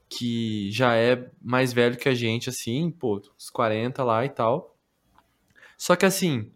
[0.10, 4.78] que já é mais velho que a gente, assim, pô, uns 40 lá e tal.
[5.78, 6.52] Só que assim,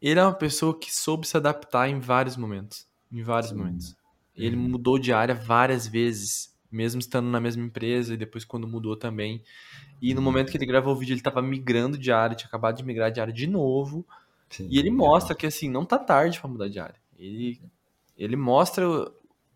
[0.00, 2.86] ele é uma pessoa que soube se adaptar em vários momentos.
[3.10, 3.56] Em vários Sim.
[3.56, 3.96] momentos.
[4.36, 4.68] Ele uhum.
[4.68, 9.42] mudou de área várias vezes, mesmo estando na mesma empresa, e depois quando mudou também.
[10.00, 12.76] E no momento que ele gravou o vídeo, ele tava migrando de área, tinha acabado
[12.76, 14.06] de migrar de área de novo.
[14.48, 17.00] Sim, e ele mostra que assim, não tá tarde para mudar de área.
[17.18, 17.60] Ele,
[18.16, 18.84] ele mostra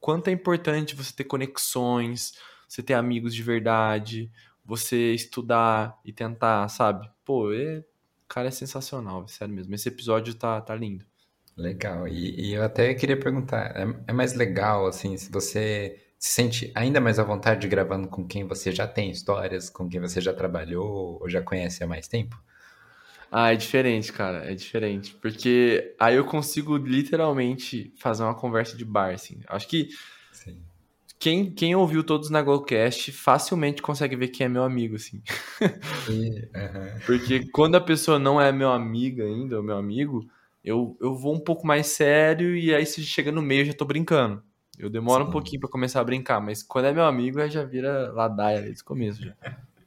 [0.01, 2.35] quanto é importante você ter conexões,
[2.69, 4.31] você ter amigos de verdade,
[4.65, 7.09] você estudar e tentar, sabe?
[7.25, 7.85] Pô, é,
[8.33, 9.75] cara, é sensacional, sério mesmo.
[9.75, 11.05] Esse episódio tá, tá lindo.
[11.55, 12.09] Legal.
[12.09, 16.73] E, e eu até queria perguntar, é, é, mais legal, assim, se você se sente
[16.75, 20.33] ainda mais à vontade gravando com quem você já tem histórias, com quem você já
[20.33, 22.43] trabalhou ou já conhece há mais tempo?
[23.31, 25.15] Ah, é diferente, cara, é diferente.
[25.15, 29.41] Porque aí eu consigo literalmente fazer uma conversa de bar, assim.
[29.47, 29.89] Acho que
[31.23, 35.23] quem, quem ouviu todos na GoCast facilmente consegue ver quem é meu amigo, assim.
[36.05, 37.01] Sim, uhum.
[37.07, 40.27] Porque quando a pessoa não é meu amigo ainda, ou meu amigo,
[40.65, 43.73] eu, eu vou um pouco mais sério e aí se chega no meio eu já
[43.73, 44.43] tô brincando.
[44.77, 45.29] Eu demoro Sim.
[45.29, 48.61] um pouquinho para começar a brincar, mas quando é meu amigo, aí já vira ladaia
[48.61, 49.37] desde o começo já.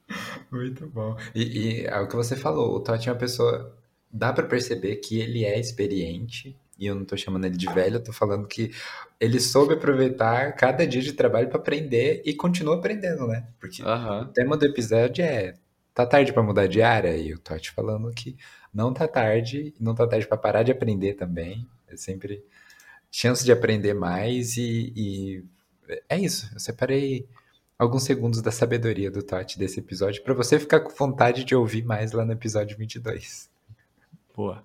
[0.50, 1.18] Muito bom.
[1.34, 3.76] E, e é o que você falou, o Totti é uma pessoa.
[4.10, 7.96] Dá para perceber que ele é experiente, e eu não tô chamando ele de velho,
[7.96, 8.70] eu tô falando que
[9.18, 13.46] ele soube aproveitar cada dia de trabalho para aprender e continua aprendendo, né?
[13.58, 14.20] Porque uhum.
[14.20, 15.54] o tema do episódio é
[15.94, 18.36] tá tarde para mudar de área, e o Totti falando que
[18.72, 21.66] não tá tarde, não tá tarde para parar de aprender também.
[21.88, 22.44] É sempre
[23.10, 25.44] chance de aprender mais e, e
[26.06, 26.50] é isso.
[26.52, 27.26] Eu separei
[27.78, 31.84] alguns segundos da sabedoria do Totti desse episódio para você ficar com vontade de ouvir
[31.84, 33.48] mais lá no episódio 22.
[34.34, 34.62] Boa.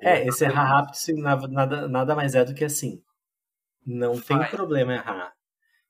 [0.00, 3.02] É, esse errar rápido nada, nada mais é do que assim.
[3.84, 5.32] Não tem problema errar.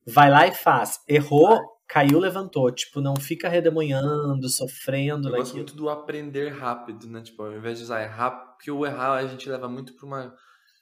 [0.06, 1.00] Vai lá e faz.
[1.08, 2.70] Errou, caiu, levantou.
[2.70, 5.28] Tipo, não fica redemoinhando, sofrendo.
[5.28, 7.22] Eu gosto muito do aprender rápido, né?
[7.22, 10.34] Tipo, ao invés de usar errar, porque o errar a gente leva muito pra uma.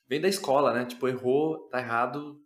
[0.09, 0.85] Vem da escola, né?
[0.85, 2.43] Tipo, errou, tá errado,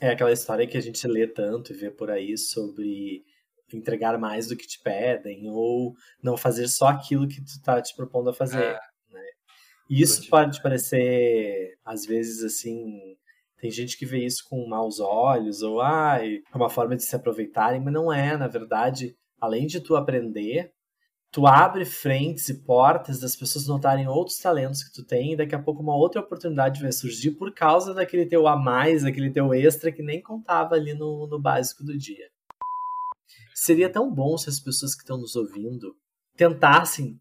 [0.00, 3.24] é aquela história que a gente lê tanto e vê por aí sobre
[3.72, 7.94] entregar mais do que te pedem ou não fazer só aquilo que tu tá te
[7.96, 8.62] propondo a fazer.
[8.62, 8.78] É.
[9.88, 9.96] Né?
[9.98, 13.16] Isso pode parecer, às vezes, assim.
[13.58, 17.16] Tem gente que vê isso com maus olhos, ou ah, é uma forma de se
[17.16, 20.70] aproveitarem, mas não é, na verdade, além de tu aprender,
[21.34, 25.54] tu abre frentes e portas das pessoas notarem outros talentos que tu tem e daqui
[25.54, 29.52] a pouco uma outra oportunidade vai surgir por causa daquele teu a mais, daquele teu
[29.52, 32.28] extra que nem contava ali no, no básico do dia.
[33.52, 35.96] Seria tão bom se as pessoas que estão nos ouvindo
[36.36, 37.20] tentassem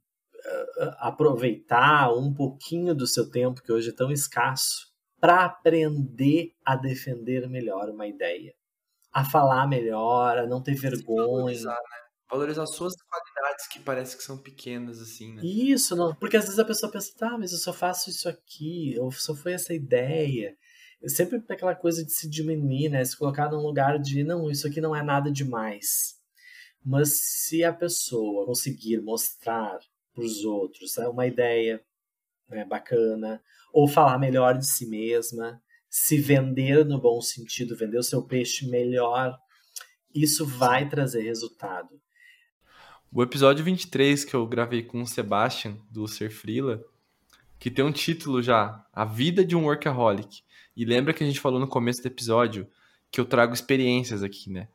[0.99, 7.47] aproveitar um pouquinho do seu tempo, que hoje é tão escasso, para aprender a defender
[7.47, 8.53] melhor uma ideia,
[9.11, 11.69] a falar melhor, a não ter vergonha.
[11.69, 11.75] Né?
[12.29, 15.41] Valorizar suas qualidades que parece que são pequenas, assim, né?
[15.45, 16.15] Isso, não.
[16.15, 19.35] Porque às vezes a pessoa pensa, tá, mas eu só faço isso aqui, ou só
[19.35, 20.57] foi essa ideia.
[21.01, 23.03] Eu sempre aquela coisa de se diminuir, né?
[23.05, 26.15] Se colocar num lugar de, não, isso aqui não é nada demais.
[26.83, 29.79] Mas se a pessoa conseguir mostrar
[30.13, 31.83] para os outros né, uma ideia
[32.49, 33.41] né, bacana,
[33.71, 38.67] ou falar melhor de si mesma, se vender no bom sentido, vender o seu peixe
[38.67, 39.37] melhor,
[40.13, 41.99] isso vai trazer resultado.
[43.11, 46.83] O episódio 23 que eu gravei com o Sebastian, do Ser Frila,
[47.59, 50.41] que tem um título já, A Vida de um Workaholic.
[50.75, 52.67] E lembra que a gente falou no começo do episódio
[53.11, 54.67] que eu trago experiências aqui, né?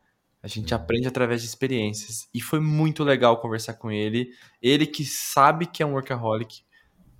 [0.42, 2.28] A gente aprende através de experiências.
[2.32, 4.30] E foi muito legal conversar com ele.
[4.62, 6.62] Ele que sabe que é um workaholic.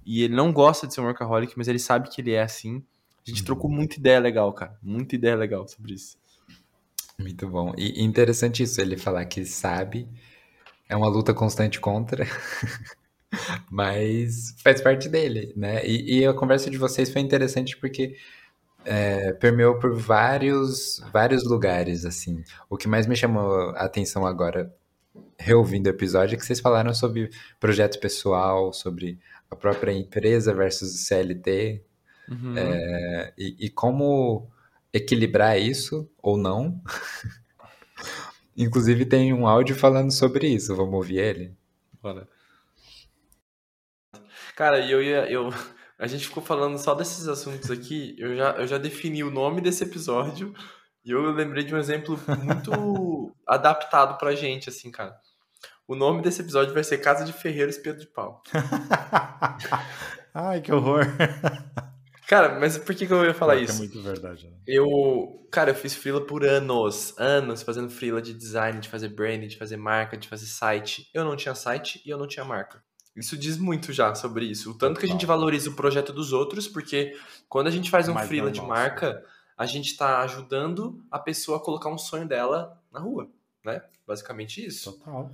[0.07, 2.83] E ele não gosta de ser um workaholic, mas ele sabe que ele é assim.
[3.27, 3.47] A gente uhum.
[3.47, 4.79] trocou muita ideia legal, cara.
[4.83, 6.17] Muita ideia legal sobre isso.
[7.19, 7.75] Muito bom.
[7.77, 10.09] E interessante isso, ele falar que sabe.
[10.89, 12.25] É uma luta constante contra.
[13.71, 15.85] mas faz parte dele, né?
[15.87, 18.17] E, e, a conversa de vocês foi interessante porque
[18.85, 22.43] é, permeou por vários, vários lugares, assim.
[22.69, 24.75] O que mais me chamou a atenção agora,
[25.39, 29.19] reouvindo o episódio, é que vocês falaram sobre projeto pessoal, sobre
[29.51, 31.83] a própria empresa versus o CLT,
[32.29, 32.57] uhum.
[32.57, 34.49] é, e, e como
[34.93, 36.81] equilibrar isso ou não.
[38.57, 41.57] Inclusive tem um áudio falando sobre isso, vamos ouvir ele?
[42.03, 42.29] Bora.
[44.57, 45.31] Cara, eu ia.
[45.31, 45.51] Eu,
[45.99, 48.15] a gente ficou falando só desses assuntos aqui.
[48.19, 50.55] Eu já, eu já defini o nome desse episódio
[51.05, 55.17] e eu lembrei de um exemplo muito adaptado pra gente, assim, cara.
[55.89, 58.43] O nome desse episódio vai ser Casa de Ferreiro Espelho de Pau.
[60.33, 61.05] Ai, que horror.
[62.29, 63.73] Cara, mas por que, que eu ia falar isso?
[63.73, 64.47] É muito verdade.
[64.47, 64.57] Né?
[64.67, 69.49] Eu, cara, eu fiz freela por anos, anos fazendo freela de design, de fazer branding,
[69.49, 71.09] de fazer marca, de fazer site.
[71.15, 72.83] Eu não tinha site e eu não tinha marca.
[73.19, 74.71] Isso diz muito já sobre isso.
[74.71, 78.09] O tanto que a gente valoriza o projeto dos outros, porque quando a gente faz
[78.09, 79.25] um Mais freela de marca,
[79.57, 83.29] a gente está ajudando a pessoa a colocar um sonho dela na rua,
[83.65, 83.83] né?
[84.07, 84.93] Basicamente isso.
[84.93, 85.31] Total.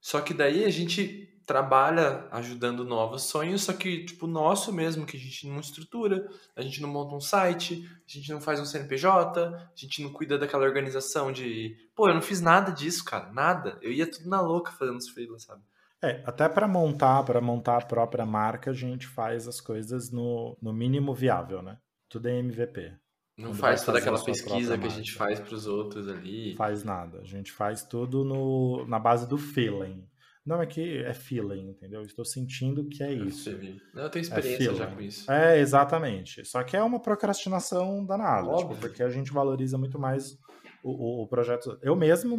[0.00, 5.16] Só que daí a gente trabalha ajudando novos sonhos, só que, tipo, nosso mesmo, que
[5.16, 8.64] a gente não estrutura, a gente não monta um site, a gente não faz um
[8.64, 13.32] CNPJ, a gente não cuida daquela organização de, pô, eu não fiz nada disso, cara,
[13.32, 13.78] nada.
[13.80, 15.62] Eu ia tudo na louca fazendo os freelas, sabe?
[16.06, 20.56] É, até para montar, para montar a própria marca, a gente faz as coisas no,
[20.60, 21.78] no mínimo viável, né?
[22.08, 22.92] Tudo é MVP.
[23.36, 26.54] Não Quando faz toda aquela pesquisa que a gente faz para os outros ali.
[26.56, 27.20] Faz nada.
[27.20, 30.08] A gente faz tudo no, na base do feeling.
[30.46, 32.02] Não, é que é feeling, entendeu?
[32.02, 33.50] Estou sentindo que é isso.
[33.50, 35.30] Eu, eu tenho experiência é já com isso.
[35.30, 36.44] É, exatamente.
[36.44, 40.38] Só que é uma procrastinação danada, tipo, porque a gente valoriza muito mais
[40.86, 41.78] o, o, projeto.
[41.82, 42.38] Eu mesmo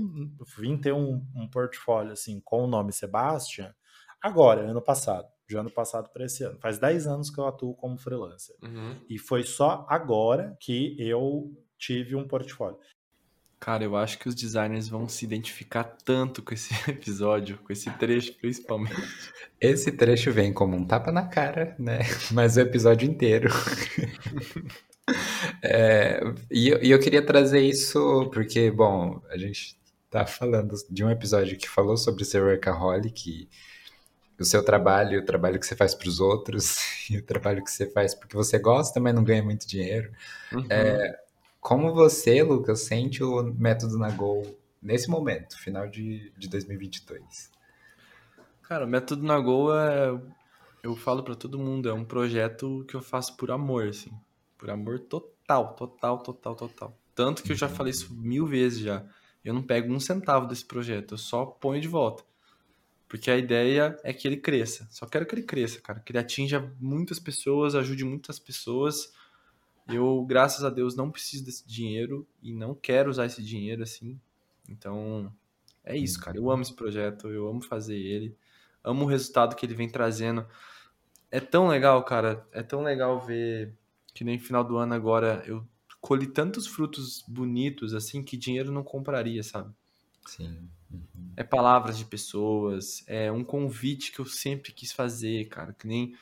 [0.58, 3.74] vim ter um, um portfólio assim com o nome Sebastian
[4.22, 5.28] agora, ano passado.
[5.48, 6.60] De ano passado para esse ano.
[6.60, 8.56] Faz 10 anos que eu atuo como freelancer.
[8.62, 8.95] Uhum.
[9.10, 12.78] E foi só agora que eu tive um portfólio.
[13.60, 17.89] Cara, eu acho que os designers vão se identificar tanto com esse episódio, com esse
[17.91, 18.95] trecho principalmente.
[19.60, 22.00] Esse trecho vem como um tapa na cara, né?
[22.32, 23.50] Mas o episódio inteiro.
[25.64, 26.20] é,
[26.51, 29.78] e, eu, e eu queria trazer isso porque, bom, a gente
[30.10, 33.49] tá falando de um episódio que falou sobre ser workaholic,
[34.39, 36.78] o seu trabalho, o trabalho que você faz para os outros,
[37.10, 40.12] e o trabalho que você faz porque você gosta, mas não ganha muito dinheiro.
[40.51, 40.66] Uhum.
[40.70, 41.20] É,
[41.60, 44.43] como você, Lucas, sente o método Nagol
[44.82, 47.51] nesse momento, final de, de 2022?
[48.64, 50.20] Cara, o método Nagol é.
[50.84, 54.12] Eu falo para todo mundo, é um projeto que eu faço por amor, assim.
[54.58, 56.97] Por amor total, total, total, total.
[57.14, 59.05] Tanto que eu já falei isso mil vezes já.
[59.43, 62.24] Eu não pego um centavo desse projeto, eu só ponho de volta.
[63.08, 64.88] Porque a ideia é que ele cresça.
[64.91, 65.99] Só quero que ele cresça, cara.
[66.01, 69.14] Que ele atinja muitas pessoas, ajude muitas pessoas
[69.95, 74.20] eu, graças a Deus, não preciso desse dinheiro e não quero usar esse dinheiro assim.
[74.68, 75.34] Então,
[75.84, 76.38] é isso, cara.
[76.38, 78.36] Eu amo esse projeto, eu amo fazer ele,
[78.84, 80.45] amo o resultado que ele vem trazendo.
[81.32, 82.45] É tão legal, cara.
[82.51, 83.74] É tão legal ver
[84.18, 85.63] que nem final do ano agora eu
[86.01, 89.72] colhi tantos frutos bonitos assim que dinheiro não compraria, sabe?
[90.26, 90.68] Sim.
[90.91, 91.34] Uhum.
[91.36, 95.72] É palavras de pessoas, é um convite que eu sempre quis fazer, cara.
[95.72, 96.15] Que nem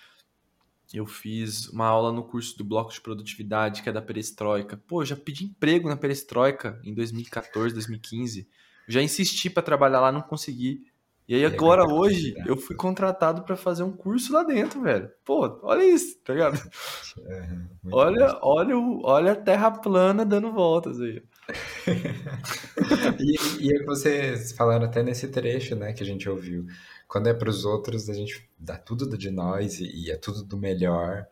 [0.93, 4.76] eu fiz uma aula no curso do bloco de produtividade, que é da perestroika.
[4.76, 8.46] Pô, eu já pedi emprego na perestroika em 2014, 2015.
[8.89, 10.86] já insisti para trabalhar lá, não consegui.
[11.28, 15.10] E aí agora, hoje, eu fui contratado para fazer um curso lá dentro, velho.
[15.24, 16.60] Pô, olha isso, tá ligado?
[17.18, 17.48] É,
[17.94, 21.24] olha, olha, olha a terra plana dando voltas aí.
[23.18, 26.66] e, e é que vocês falaram até nesse trecho, né, que a gente ouviu.
[27.08, 30.44] Quando é para os outros, a gente dá tudo de nós e, e, é tudo
[30.44, 31.26] do melhor.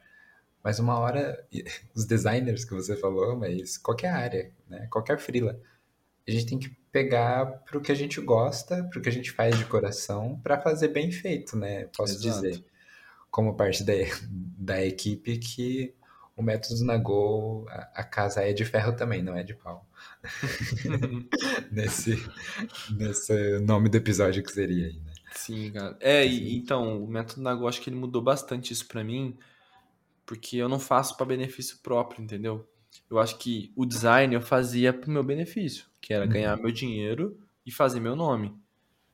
[0.63, 1.45] Mas uma hora,
[1.93, 5.59] os designers que você falou, mas qualquer área, né, qualquer freela,
[6.25, 9.11] a gente tem que pegar para o que a gente gosta, para o que a
[9.11, 11.85] gente faz de coração, para fazer bem feito, né?
[11.97, 12.41] Posso Exato.
[12.41, 12.63] dizer,
[13.31, 13.93] como parte da,
[14.55, 15.95] da equipe, que
[16.37, 19.89] o método Nagô, a, a casa é de ferro também, não é de pau.
[21.71, 22.15] nesse,
[22.91, 25.13] nesse nome do episódio que seria aí, né?
[25.35, 25.97] Sim, cara.
[25.99, 29.35] É, e, então, o método Nagô, acho que ele mudou bastante isso para mim,
[30.27, 32.67] porque eu não faço para benefício próprio, entendeu?
[33.09, 36.31] Eu acho que o design eu fazia pro meu benefício, que era Uhum.
[36.31, 38.53] ganhar meu dinheiro e fazer meu nome.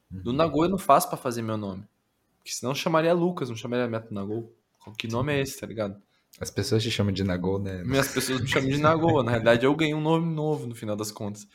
[0.10, 0.36] Do Uhum.
[0.36, 1.84] Nagô eu não faço pra fazer meu nome.
[2.38, 4.52] Porque senão eu chamaria Lucas, não chamaria Meto Nagô.
[4.98, 6.02] Que nome é esse, tá ligado?
[6.40, 7.84] As pessoas te chamam de Nagô, né?
[7.84, 9.22] Minhas pessoas me chamam de Nagô.
[9.24, 11.48] Na realidade, eu ganhei um nome novo no final das contas.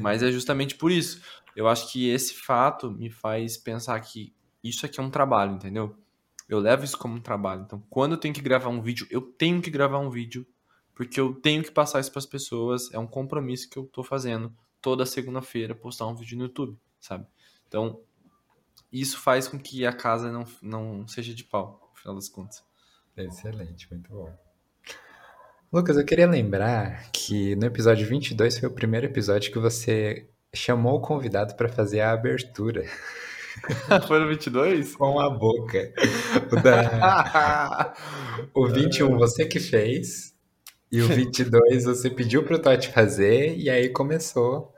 [0.00, 1.20] Mas é justamente por isso.
[1.56, 4.32] Eu acho que esse fato me faz pensar que
[4.62, 5.96] isso aqui é um trabalho, entendeu?
[6.48, 7.62] Eu levo isso como um trabalho.
[7.66, 10.46] Então, quando eu tenho que gravar um vídeo, eu tenho que gravar um vídeo.
[11.02, 12.92] Porque eu tenho que passar isso pras pessoas.
[12.92, 17.26] É um compromisso que eu tô fazendo toda segunda-feira, postar um vídeo no YouTube, sabe?
[17.66, 18.00] Então,
[18.92, 22.64] isso faz com que a casa não, não seja de pau, no final das contas.
[23.16, 24.32] Excelente, muito bom.
[25.72, 30.98] Lucas, eu queria lembrar que no episódio 22 foi o primeiro episódio que você chamou
[30.98, 32.84] o convidado para fazer a abertura
[34.06, 34.96] Foi no 22?
[34.96, 35.92] com a boca.
[36.50, 37.94] O, da...
[38.54, 40.32] o 21 você que fez,
[40.92, 44.72] e o 22 você pediu pro Totti fazer, e aí começou.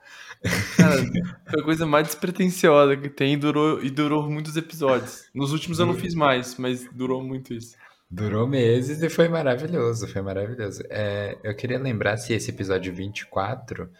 [0.77, 1.03] Cara,
[1.51, 5.25] foi a coisa mais despretensiosa que tem e durou, e durou muitos episódios.
[5.35, 7.75] Nos últimos eu não fiz mais, mas durou muito isso.
[8.11, 10.83] Durou meses e foi maravilhoso, foi maravilhoso.
[10.89, 13.91] É, eu queria lembrar se esse episódio 24.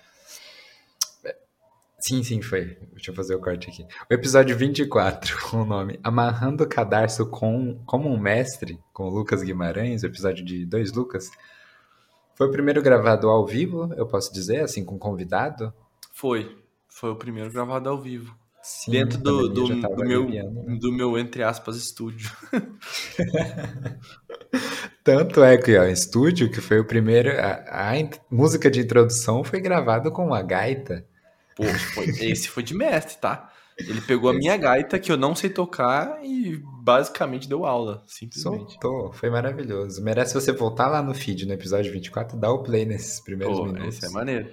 [1.99, 2.77] Sim, sim, foi.
[2.93, 3.83] Deixa eu fazer o corte aqui.
[4.11, 9.11] O episódio 24, com o nome Amarrando o Cadarço com, como um Mestre, com o
[9.11, 11.31] Lucas Guimarães, o episódio de dois Lucas,
[12.35, 15.73] foi o primeiro gravado ao vivo, eu posso dizer, assim, com convidado.
[16.13, 16.57] Foi.
[16.89, 18.35] Foi o primeiro gravado ao vivo.
[18.63, 20.43] Sim, Dentro do, do, do meu, né?
[20.81, 22.31] do meu, entre aspas, estúdio.
[25.03, 27.29] Tanto é que ó, estúdio, que foi o primeiro.
[27.39, 27.93] A, a
[28.31, 31.05] música de introdução foi gravada com uma gaita.
[31.55, 33.53] Pô, foi- esse foi de mestre, tá?
[33.79, 38.73] Ele pegou a minha gaita, que eu não sei tocar, e basicamente deu aula, simplesmente.
[38.73, 40.03] Soltou, foi maravilhoso.
[40.03, 43.67] Merece você voltar lá no feed, no episódio 24, dar o play nesses primeiros Pô,
[43.67, 43.97] minutos.
[43.97, 44.49] esse é maneiro.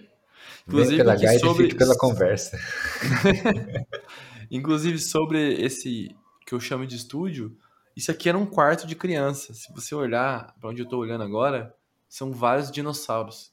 [0.68, 2.58] Inclusive, pela gaita sobre- e fique pela conversa.
[4.50, 6.16] Inclusive, sobre esse
[6.46, 7.56] que eu chamo de estúdio,
[7.96, 9.54] isso aqui era um quarto de criança.
[9.54, 11.74] Se você olhar pra onde eu tô olhando agora,
[12.10, 13.51] são vários dinossauros.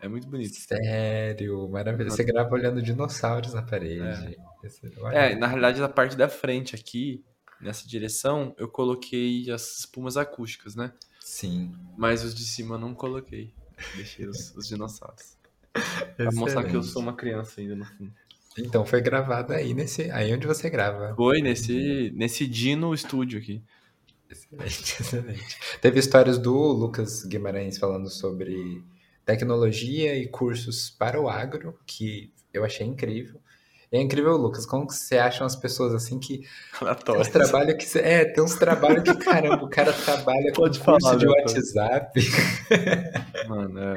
[0.00, 0.54] É muito bonito.
[0.54, 2.16] Sério, maravilhoso.
[2.16, 4.36] Você grava olhando dinossauros na parede.
[4.62, 5.14] Esse- olha.
[5.16, 7.24] É, na realidade, na parte da frente aqui,
[7.60, 10.92] nessa direção, eu coloquei as espumas acústicas, né?
[11.20, 11.74] Sim.
[11.96, 13.54] Mas os de cima eu não coloquei.
[13.96, 15.36] Deixei os, os dinossauros.
[16.16, 16.86] Pra mostrar que eu Excelente.
[16.88, 18.12] sou uma criança ainda no fundo.
[18.58, 21.14] Então foi gravado aí nesse, aí onde você grava.
[21.14, 23.62] Foi nesse, nesse Dino estúdio aqui.
[24.30, 25.58] Excelente, excelente.
[25.80, 28.82] Teve histórias do Lucas Guimarães falando sobre
[29.26, 33.38] tecnologia e cursos para o agro, que eu achei incrível.
[33.90, 36.42] É incrível, Lucas, como que você acha umas pessoas assim que
[37.04, 40.80] tem uns trabalhos que é, tem uns trabalhos que caramba, o cara trabalha com Pode
[40.80, 41.52] curso falar, de Beto.
[41.52, 42.20] WhatsApp,
[43.48, 43.96] Mano, é...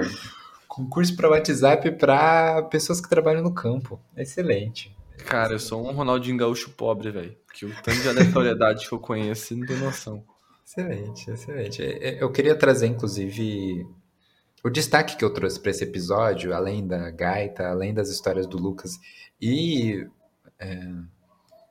[0.68, 4.00] com curso para WhatsApp para pessoas que trabalham no campo.
[4.18, 4.96] Excelente.
[5.26, 7.36] Cara, eu sou um Ronaldinho Gaúcho pobre, velho.
[7.46, 10.24] Porque o tanto de aleatoriedade que eu conheço, não tem noção.
[10.66, 11.84] Excelente, excelente.
[11.84, 13.86] É, é, Eu queria trazer, inclusive,
[14.64, 18.58] o destaque que eu trouxe para esse episódio, além da gaita, além das histórias do
[18.58, 19.00] Lucas
[19.42, 20.08] e,
[20.60, 20.76] é,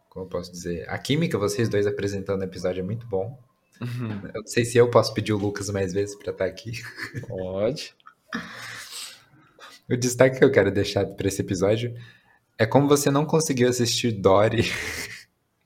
[0.09, 3.39] como eu posso dizer, a química vocês dois apresentando no episódio é muito bom.
[3.80, 4.20] Uhum.
[4.34, 6.72] Eu não sei se eu posso pedir o Lucas mais vezes para estar aqui.
[7.28, 7.95] Pode.
[9.89, 11.95] O destaque que eu quero deixar para esse episódio
[12.59, 14.64] é como você não conseguiu assistir Dory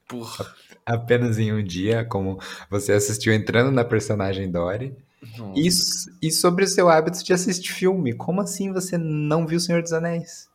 [0.84, 4.94] apenas em um dia, como você assistiu entrando na personagem Dory.
[5.38, 6.10] Nossa.
[6.20, 9.60] E, e sobre o seu hábito de assistir filme, como assim você não viu O
[9.60, 10.50] Senhor dos Anéis?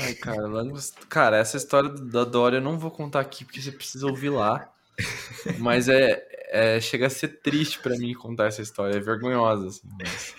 [0.00, 0.48] Ai, cara,
[1.08, 4.70] cara, essa história da Dória eu não vou contar aqui porque você precisa ouvir lá.
[5.58, 9.88] Mas é, é- chega a ser triste pra mim contar essa história, é vergonhosa, assim.
[9.98, 10.34] Mas,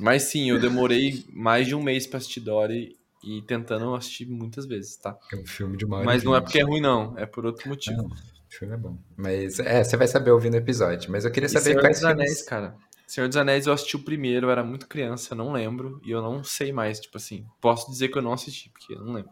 [0.00, 4.66] mas sim, eu demorei mais de um mês pra assistir Dory e tentando assistir muitas
[4.66, 5.16] vezes, tá?
[5.32, 8.02] É um filme de Mas não é porque é ruim, não, é por outro motivo.
[8.02, 8.10] Não,
[8.54, 8.98] o filme é bom.
[9.16, 11.10] Mas é, você vai saber ouvindo o episódio.
[11.10, 12.24] Mas eu queria E saber Senhor quais dos filmes...
[12.24, 12.76] Anéis, cara.
[13.06, 16.00] Senhor dos Anéis eu assisti o primeiro, eu era muito criança, eu não lembro.
[16.04, 17.46] E eu não sei mais, tipo assim.
[17.60, 19.30] Posso dizer que eu não assisti, porque eu não lembro.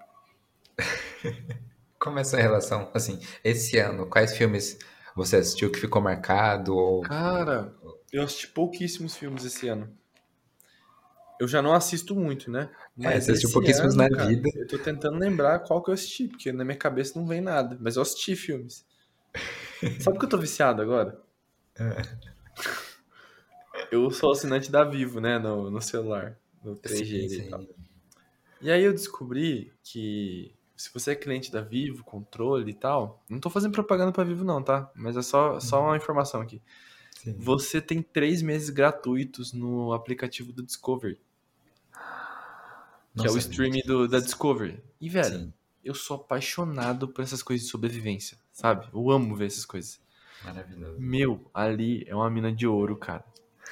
[1.98, 2.90] Como é essa relação?
[2.92, 4.78] Assim, esse ano, quais filmes
[5.14, 6.74] você assistiu que ficou marcado?
[6.74, 7.02] Ou...
[7.02, 7.72] Cara,
[8.12, 9.88] eu assisti pouquíssimos filmes esse ano.
[11.40, 12.70] Eu já não assisto muito, né?
[13.00, 14.48] É, você assistiu pouquíssimos ano, na cara, vida.
[14.54, 17.76] Eu tô tentando lembrar qual que eu assisti, porque na minha cabeça não vem nada.
[17.80, 18.84] Mas eu assisti filmes.
[20.00, 21.20] Sabe que eu tô viciado agora?
[21.78, 22.02] É.
[23.90, 25.38] Eu sou assinante da Vivo, né?
[25.38, 26.38] No, no celular.
[26.62, 27.50] No 3G Sim, e sim.
[27.50, 27.64] tal.
[28.60, 33.38] E aí eu descobri que se você é cliente da Vivo, controle e tal, não
[33.38, 34.90] tô fazendo propaganda pra Vivo não, tá?
[34.94, 36.60] Mas é só, só uma informação aqui.
[37.22, 37.34] Sim.
[37.38, 41.20] Você tem três meses gratuitos no aplicativo do Discovery.
[43.14, 44.82] Não que é o streaming do, da Discovery.
[45.00, 45.52] E, velho, Sim,
[45.84, 48.86] eu sou apaixonado por essas coisas de sobrevivência, sabe?
[48.92, 50.00] Eu amo ver essas coisas.
[50.44, 51.00] maravilhoso.
[51.00, 53.24] Meu, ali é uma mina de ouro, cara.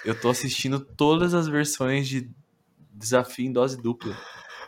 [0.04, 2.30] Eu tô assistindo todas as versões de
[2.92, 4.16] Desafio em Dose Dupla.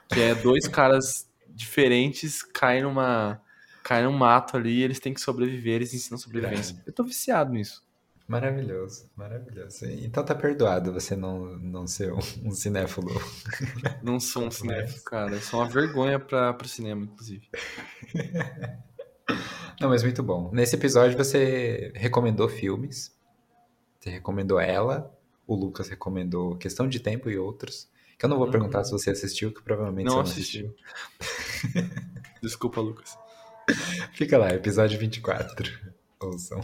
[0.08, 3.40] Que é dois caras diferentes caem numa.
[3.82, 6.82] caem num mato ali e eles têm que sobreviver, eles ensinam sobrevivência.
[6.86, 7.82] Eu tô viciado nisso.
[8.28, 9.84] Maravilhoso, maravilhoso.
[9.84, 13.10] Então tá perdoado você não, não ser um, um cinéfilo.
[14.02, 15.32] Não sou um cinéfilo, cara.
[15.32, 17.48] Eu sou uma vergonha pra, pro cinema, inclusive.
[19.80, 20.50] Não, mas muito bom.
[20.52, 23.14] Nesse episódio você recomendou filmes.
[23.98, 25.12] Você recomendou ela.
[25.46, 27.88] O Lucas recomendou Questão de Tempo e outros.
[28.18, 28.52] Que eu não vou Uhum.
[28.52, 30.74] perguntar se você assistiu, que provavelmente Não você não assistiu.
[32.42, 33.16] Desculpa, Lucas.
[34.12, 35.70] Fica lá, episódio 24.
[36.20, 36.60] Ouçam.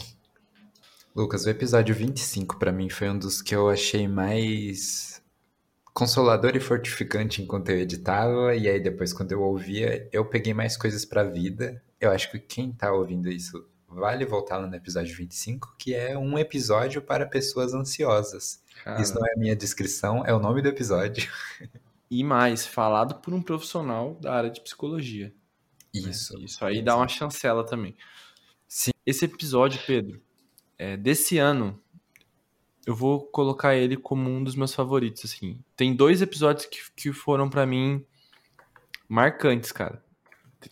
[1.14, 5.22] Lucas, o episódio 25 pra mim foi um dos que eu achei mais
[5.92, 10.76] consolador e fortificante enquanto eu editava, e aí depois quando eu ouvia, eu peguei mais
[10.76, 11.82] coisas pra vida.
[12.01, 16.16] Eu acho que quem tá ouvindo isso vale voltar lá no episódio 25, que é
[16.16, 18.62] um episódio para pessoas ansiosas.
[18.84, 21.28] Cara, Isso não é a minha descrição, é o nome do episódio.
[22.11, 25.26] E mais, falado por um profissional da área de psicologia.
[25.94, 26.01] né?
[26.09, 26.38] Isso.
[26.42, 27.94] Isso aí dá uma chancela também.
[28.66, 28.92] Sim.
[29.05, 30.18] Esse episódio, Pedro,
[30.78, 31.78] é, desse ano,
[32.86, 35.62] eu vou colocar ele como um dos meus favoritos, assim.
[35.76, 38.03] Tem dois episódios que, que foram pra mim
[39.07, 40.03] marcantes, cara.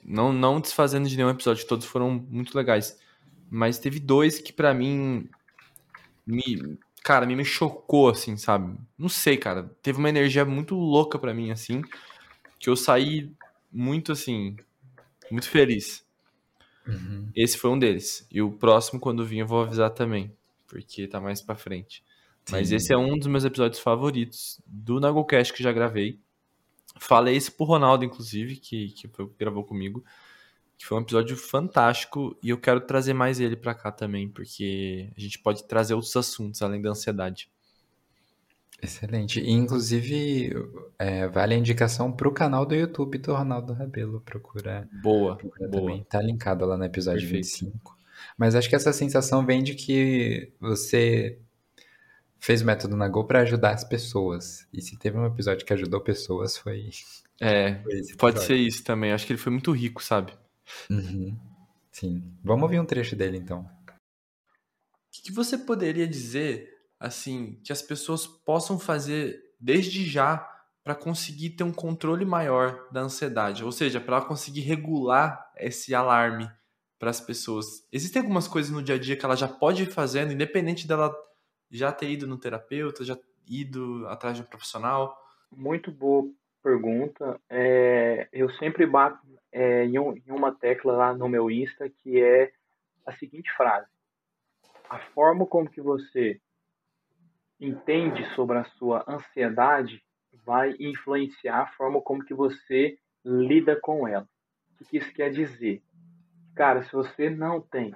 [0.05, 2.99] Não, não desfazendo de nenhum episódio, todos foram muito legais.
[3.51, 5.29] Mas teve dois que pra mim
[6.27, 8.77] me, cara, me, me chocou, assim, sabe?
[8.99, 9.71] Não sei, cara.
[9.83, 11.83] Teve uma energia muito louca pra mim, assim,
[12.59, 13.33] que eu saí
[13.73, 14.57] muito, assim,
[15.31, 16.05] muito feliz.
[16.87, 17.31] Uhum.
[17.35, 18.27] Esse foi um deles.
[18.31, 20.33] E o próximo, quando vir, eu vou avisar também,
[20.67, 22.05] porque tá mais pra frente.
[22.51, 22.77] Mas Sim.
[22.77, 26.21] esse é um dos meus episódios favoritos do Nagocast que já gravei.
[26.99, 30.05] Falei isso pro Ronaldo, inclusive, que, que foi gravou comigo.
[30.79, 35.11] Que foi um episódio fantástico e eu quero trazer mais ele pra cá também, porque
[35.17, 37.49] a gente pode trazer outros assuntos além da ansiedade.
[38.83, 39.41] Excelente.
[39.41, 40.53] E, inclusive,
[40.99, 44.21] é, vale a indicação pro canal do YouTube do Ronaldo Rabelo.
[44.21, 45.83] Procura, Boa, procura boa.
[45.83, 46.05] também.
[46.05, 47.45] Tá linkado lá no episódio Perfeito.
[47.45, 47.97] 25.
[48.37, 51.39] Mas acho que essa sensação vem de que você
[52.39, 54.67] fez o método Nagô para ajudar as pessoas.
[54.73, 56.91] E se teve um episódio que ajudou pessoas, foi,
[57.41, 59.13] É, foi pode ser isso também.
[59.13, 60.33] Acho que ele foi muito rico, sabe?
[60.91, 61.37] Uhum.
[61.93, 62.23] Sim.
[62.43, 63.61] Vamos ouvir um trecho dele, então.
[63.61, 66.69] O que que você poderia dizer,
[66.99, 70.49] assim, que as pessoas possam fazer desde já
[70.83, 73.65] para conseguir ter um controle maior da ansiedade?
[73.65, 76.51] Ou seja, para conseguir regular esse alarme
[76.99, 77.87] para as pessoas.
[77.93, 81.15] Existem algumas coisas no dia a dia que ela já pode ir fazendo, independente dela
[81.71, 83.17] já ter ido no terapeuta, já
[83.49, 85.17] ido atrás de um profissional?
[85.51, 86.29] Muito boa
[86.63, 87.41] pergunta.
[87.49, 89.19] É, eu sempre bato
[89.53, 92.53] é, em, um- em uma tecla lá no meu Insta que é
[93.07, 93.89] a seguinte frase:
[94.91, 96.41] a forma como que você
[97.61, 100.03] entende sobre a sua ansiedade
[100.45, 104.29] vai influenciar a forma como que você lida com ela.
[104.81, 105.83] O que isso quer dizer?
[106.55, 107.95] Cara, se você não tem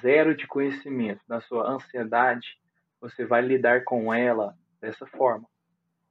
[0.00, 2.58] zero de conhecimento da sua ansiedade,
[3.04, 5.46] você vai lidar com ela dessa forma.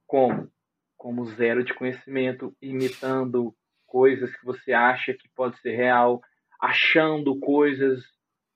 [0.06, 0.48] Como?
[0.96, 3.52] Como zero de conhecimento, imitando
[3.84, 6.22] coisas que você acha que pode ser real,
[6.60, 8.04] achando coisas,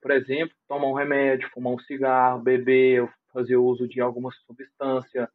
[0.00, 5.28] por exemplo, tomar um remédio, fumar um cigarro, beber, fazer uso de alguma substância.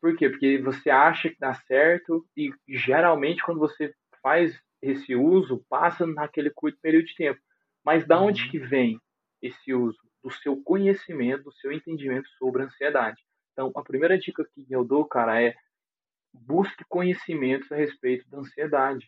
[0.00, 0.30] Por quê?
[0.30, 6.48] Porque você acha que dá certo e geralmente quando você faz esse uso, passa naquele
[6.48, 7.40] curto período de tempo.
[7.84, 8.98] Mas da onde que vem
[9.42, 9.98] esse uso?
[10.22, 13.22] Do seu conhecimento, do seu entendimento sobre a ansiedade.
[13.52, 15.54] Então, a primeira dica que eu dou, cara, é
[16.32, 19.06] busque conhecimentos a respeito da ansiedade.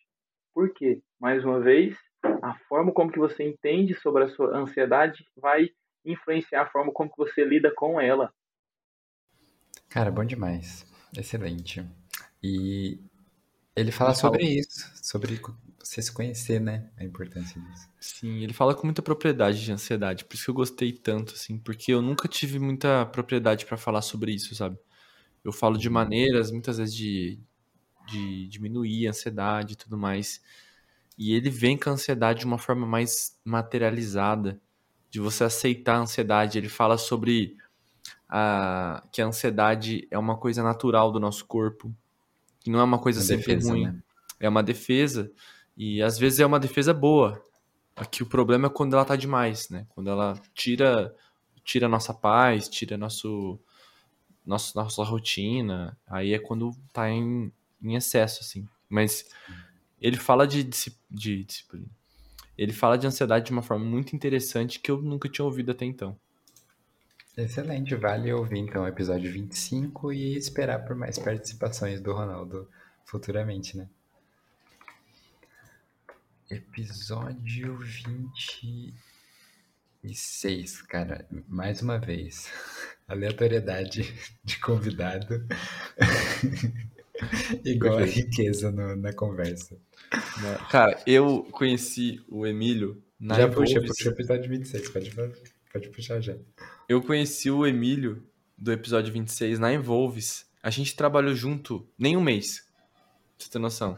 [0.54, 1.02] Por quê?
[1.20, 1.96] Mais uma vez,
[2.42, 5.68] a forma como que você entende sobre a sua ansiedade vai
[6.04, 8.32] influenciar a forma como que você lida com ela.
[9.88, 10.86] Cara, bom demais.
[11.16, 11.84] Excelente.
[12.42, 13.00] E
[13.80, 15.40] ele fala Ele fala- sobre isso, sobre
[15.82, 16.90] você se conhecer, né?
[16.96, 17.88] A importância disso.
[18.00, 21.58] Sim, ele fala com muita propriedade de ansiedade, por isso que eu gostei tanto, assim,
[21.58, 24.78] porque eu nunca tive muita propriedade pra falar sobre isso, sabe?
[25.44, 27.40] Eu falo de maneiras, muitas vezes, de,
[28.08, 30.42] de diminuir a ansiedade e tudo mais.
[31.18, 34.60] E ele vem com a ansiedade de uma forma mais materializada,
[35.10, 36.58] de você aceitar a ansiedade.
[36.58, 37.56] Ele fala sobre
[38.28, 41.94] a, que a ansiedade é uma coisa natural do nosso corpo,
[42.68, 43.84] que não é uma coisa Uma sempre defesa, ruim.
[43.84, 43.98] né?
[44.38, 45.32] É uma defesa,
[45.74, 47.42] e às vezes é uma defesa boa.
[47.96, 49.86] Aqui o problema é quando ela tá demais, né?
[49.88, 51.14] Quando ela tira,
[51.64, 53.58] tira nossa paz, tira nosso,
[54.44, 55.96] nosso nossa rotina.
[56.06, 57.50] Aí é quando tá em,
[57.82, 58.68] em excesso, assim.
[58.88, 59.24] Mas
[60.00, 60.62] ele fala de,
[61.10, 61.86] de disciplina.
[62.56, 65.86] Ele fala de ansiedade de uma forma muito interessante que eu nunca tinha ouvido até
[65.86, 66.16] então.
[67.38, 72.68] Excelente, vale ouvir então o episódio 25 e esperar por mais participações do Ronaldo
[73.04, 73.88] futuramente, né?
[76.50, 77.78] Episódio
[80.02, 82.50] 26, cara, mais uma vez.
[83.06, 84.12] Aleatoriedade
[84.42, 85.46] de convidado.
[87.64, 89.76] Igual a riqueza no, na conversa.
[90.72, 95.10] Cara, eu conheci o Emílio na Já puxa, puxa o episódio 26, pode,
[95.78, 96.36] pode puxar já.
[96.88, 98.22] Eu conheci o Emílio
[98.56, 100.50] do episódio 26 na Envolves.
[100.62, 102.66] A gente trabalhou junto nem um mês,
[103.36, 103.96] pra você ter noção.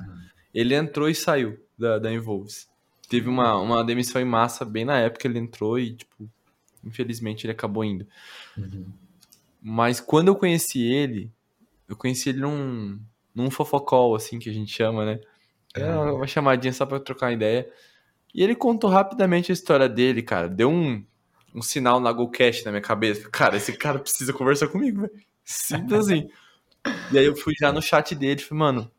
[0.52, 2.68] Ele entrou e saiu da, da Envolves.
[3.08, 6.30] Teve uma, uma demissão em massa bem na época, ele entrou e, tipo,
[6.84, 8.06] infelizmente ele acabou indo.
[8.56, 8.86] Uhum.
[9.60, 11.32] Mas quando eu conheci ele,
[11.88, 13.00] eu conheci ele num,
[13.34, 15.20] num fofocol, assim, que a gente chama, né?
[15.74, 17.70] É uma chamadinha só pra trocar ideia.
[18.34, 20.48] E ele contou rapidamente a história dele, cara.
[20.48, 21.04] Deu um,
[21.54, 23.28] um sinal na GoCast na minha cabeça.
[23.30, 25.12] Cara, esse cara precisa conversar comigo, velho.
[25.44, 26.28] Simples assim.
[27.12, 28.90] e aí eu fui já no chat dele e falei, mano,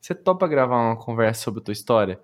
[0.00, 2.20] você topa gravar uma conversa sobre a tua história?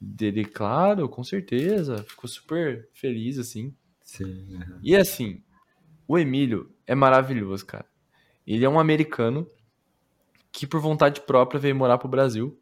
[0.00, 2.04] Dele, claro, com certeza.
[2.04, 3.74] Ficou super feliz, assim.
[4.02, 4.46] Sim.
[4.50, 4.78] Uhum.
[4.82, 5.42] E assim,
[6.06, 7.86] o Emílio é maravilhoso, cara.
[8.46, 9.50] Ele é um americano
[10.52, 12.60] que, por vontade própria, veio morar pro Brasil.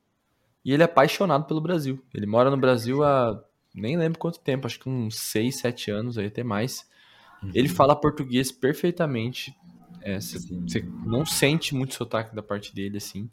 [0.64, 2.02] E ele é apaixonado pelo Brasil.
[2.14, 3.38] Ele mora no Brasil há
[3.74, 6.88] nem lembro quanto tempo, acho que uns 6, 7 anos, aí até mais.
[7.42, 7.50] Uhum.
[7.54, 9.54] Ele fala português perfeitamente.
[10.20, 13.30] Você é, não sente muito sotaque da parte dele, assim.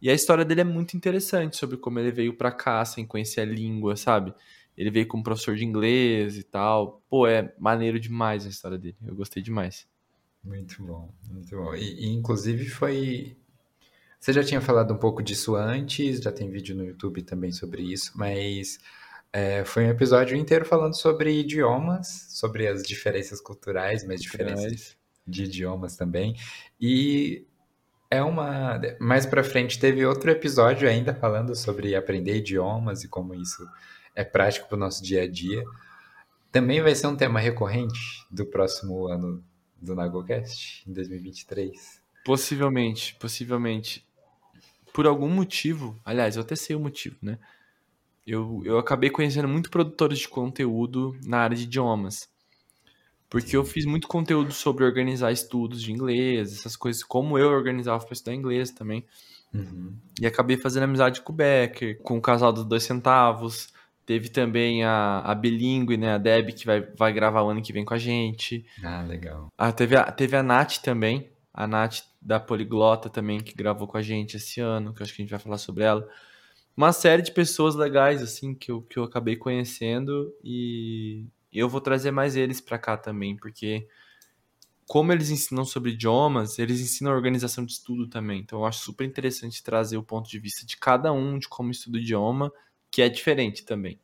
[0.00, 3.40] E a história dele é muito interessante sobre como ele veio para cá sem conhecer
[3.40, 4.34] a língua, sabe?
[4.76, 7.02] Ele veio como professor de inglês e tal.
[7.08, 8.96] Pô, é maneiro demais a história dele.
[9.06, 9.86] Eu gostei demais.
[10.42, 11.74] Muito bom, muito bom.
[11.74, 13.36] E, e inclusive foi
[14.22, 17.82] você já tinha falado um pouco disso antes, já tem vídeo no YouTube também sobre
[17.82, 18.78] isso, mas
[19.32, 25.44] é, foi um episódio inteiro falando sobre idiomas, sobre as diferenças culturais, mas diferenças de
[25.44, 26.36] idiomas também.
[26.80, 27.46] E
[28.10, 28.78] é uma.
[29.00, 33.66] Mais pra frente teve outro episódio ainda falando sobre aprender idiomas e como isso
[34.14, 35.64] é prático para o nosso dia a dia.
[36.50, 39.42] Também vai ser um tema recorrente do próximo ano
[39.80, 42.02] do NagoCast, em 2023.
[42.22, 44.06] Possivelmente, possivelmente
[44.92, 47.38] por algum motivo, aliás, eu até sei o motivo, né?
[48.26, 52.28] Eu, eu acabei conhecendo muito produtores de conteúdo na área de idiomas.
[53.28, 58.04] Porque eu fiz muito conteúdo sobre organizar estudos de inglês, essas coisas, como eu organizava
[58.04, 59.04] para estudar inglês também.
[59.54, 59.94] Uhum.
[60.20, 63.72] E acabei fazendo amizade com o Becker, com o casal dos dois centavos.
[64.04, 66.12] Teve também a, a Bilingue, né?
[66.12, 68.66] A Deb, que vai, vai gravar o ano que vem com a gente.
[68.82, 69.48] Ah, legal.
[69.56, 73.96] Ah, teve, a, teve a Nath também, a Nath da Poliglota também, que gravou com
[73.96, 76.06] a gente esse ano, que acho que a gente vai falar sobre ela.
[76.76, 81.80] Uma série de pessoas legais, assim, que eu, que eu acabei conhecendo e eu vou
[81.80, 83.86] trazer mais eles para cá também, porque
[84.86, 88.40] como eles ensinam sobre idiomas, eles ensinam a organização de estudo também.
[88.40, 91.70] Então eu acho super interessante trazer o ponto de vista de cada um de como
[91.70, 92.52] estuda o idioma,
[92.90, 93.98] que é diferente também.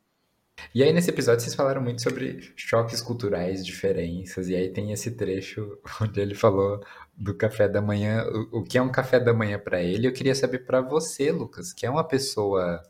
[0.74, 5.12] E aí, nesse episódio, vocês falaram muito sobre choques culturais, diferenças, e aí tem esse
[5.12, 6.82] trecho onde ele falou
[7.16, 10.06] do café da manhã, o, o que é um café da manhã para ele.
[10.06, 12.82] Eu queria saber para você, Lucas, que é uma pessoa.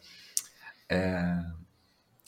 [0.88, 1.38] É,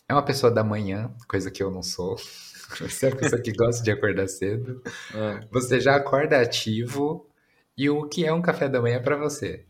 [0.08, 2.16] é, uma pessoa da manhã, coisa que eu não sou.
[2.80, 4.80] Você é uma pessoa que gosta de acordar cedo.
[5.12, 5.40] É.
[5.50, 7.26] Você já acorda ativo.
[7.76, 9.64] E o que é um café da manhã para você?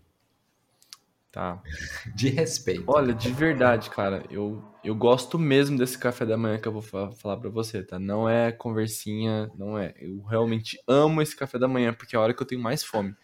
[1.30, 1.62] Tá.
[2.14, 2.84] De respeito.
[2.88, 6.82] Olha, de verdade, cara, eu, eu gosto mesmo desse café da manhã que eu vou
[6.82, 7.98] falar para você, tá?
[7.98, 9.94] Não é conversinha, não é.
[9.98, 12.82] Eu realmente amo esse café da manhã porque é a hora que eu tenho mais
[12.82, 13.14] fome.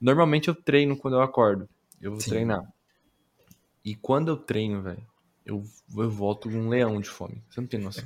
[0.00, 1.68] Normalmente eu treino quando eu acordo.
[2.00, 2.30] Eu vou Sim.
[2.30, 2.62] treinar.
[3.84, 5.06] E quando eu treino, velho,
[5.46, 5.62] eu,
[5.96, 7.42] eu volto um leão de fome.
[7.48, 8.04] Você não tem noção.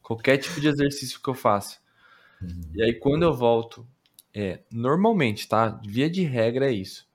[0.00, 1.80] Qualquer tipo de exercício que eu faço.
[2.40, 2.70] Uhum.
[2.74, 3.86] E aí quando eu volto,
[4.32, 5.80] é, normalmente, tá?
[5.84, 7.10] Via de regra é isso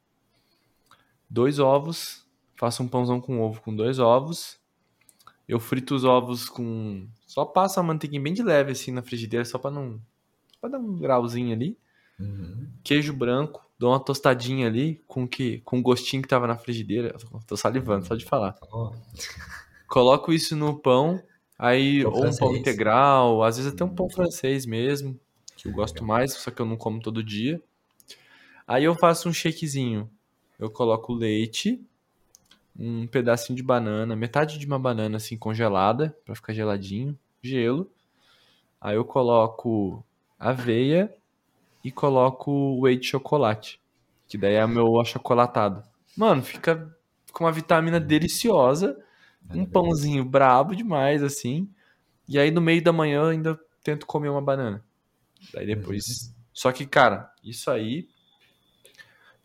[1.29, 2.25] dois ovos,
[2.55, 4.57] faço um pãozão com ovo com dois ovos.
[5.47, 7.07] Eu frito os ovos com.
[7.25, 10.01] Só passo a manteiguinha bem de leve assim na frigideira, só para não.
[10.59, 11.77] para dar um grauzinho ali.
[12.19, 12.67] Uhum.
[12.83, 17.15] Queijo branco, dou uma tostadinha ali com que com o gostinho que tava na frigideira.
[17.45, 18.55] Tô salivando, só de falar.
[18.71, 18.91] Oh.
[19.87, 21.21] Coloco isso no pão,
[21.57, 22.35] aí pão ou francês.
[22.35, 25.17] um pão integral, às vezes até um pão francês mesmo,
[25.55, 27.61] que eu gosto mais, só que eu não como todo dia.
[28.67, 30.09] Aí eu faço um shakezinho
[30.59, 31.81] eu coloco leite,
[32.77, 37.91] um pedacinho de banana, metade de uma banana assim congelada, para ficar geladinho, gelo.
[38.79, 40.03] Aí eu coloco
[40.39, 41.13] aveia
[41.83, 43.79] e coloco whey de chocolate.
[44.27, 45.83] Que daí é o meu achocolatado.
[46.15, 46.95] Mano, fica
[47.31, 48.97] com uma vitamina deliciosa.
[49.53, 51.69] Um pãozinho brabo demais, assim.
[52.27, 54.83] E aí no meio da manhã eu ainda tento comer uma banana.
[55.53, 56.35] Daí depois.
[56.51, 58.09] Só que, cara, isso aí.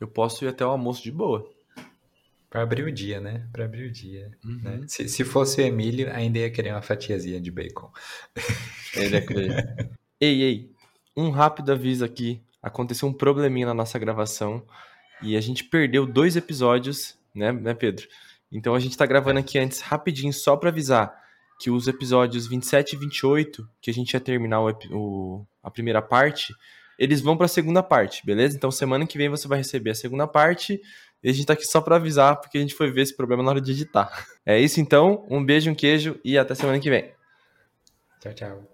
[0.03, 1.49] Eu posso ir até o almoço de boa.
[2.51, 3.47] Pra abrir o dia, né?
[3.53, 4.31] Pra abrir o dia.
[4.45, 4.61] Uhum.
[4.63, 4.81] né?
[4.87, 7.91] Se, se fosse o Emílio, ainda ia querer uma fatiazinha de bacon.
[8.95, 9.91] Ele é querer.
[10.21, 10.71] ei, ei.
[11.17, 12.41] Um rápido aviso aqui.
[12.63, 14.63] Aconteceu um probleminha na nossa gravação.
[15.23, 18.07] E a gente perdeu dois episódios, né, né Pedro?
[18.51, 21.15] Então a gente tá gravando aqui antes rapidinho só pra avisar
[21.59, 26.03] que os episódios 27 e 28, que a gente ia terminar o, o- a primeira
[26.03, 26.53] parte,
[26.99, 28.57] eles vão pra segunda parte, beleza?
[28.57, 30.81] Então semana que vem você vai receber a segunda parte.
[31.23, 33.43] E a gente tá aqui só pra avisar, porque a gente foi ver esse problema
[33.43, 34.27] na hora de editar.
[34.45, 37.13] É isso então, um beijo, um queijo e até semana que vem.
[38.21, 38.73] Tchau, tchau.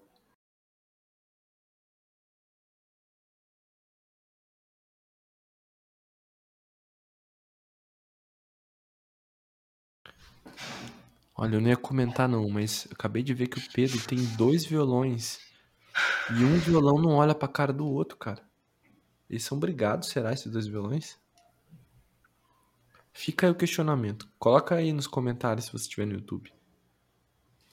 [11.37, 14.65] Olha, eu não ia comentar não, mas acabei de ver que o Pedro tem dois
[14.65, 15.39] violões.
[16.31, 18.43] E um violão não olha pra cara do outro, cara.
[19.29, 21.19] Eles são brigados, será, esses dois violões?
[23.13, 24.29] Fica aí o questionamento.
[24.39, 26.53] Coloca aí nos comentários se você estiver no YouTube.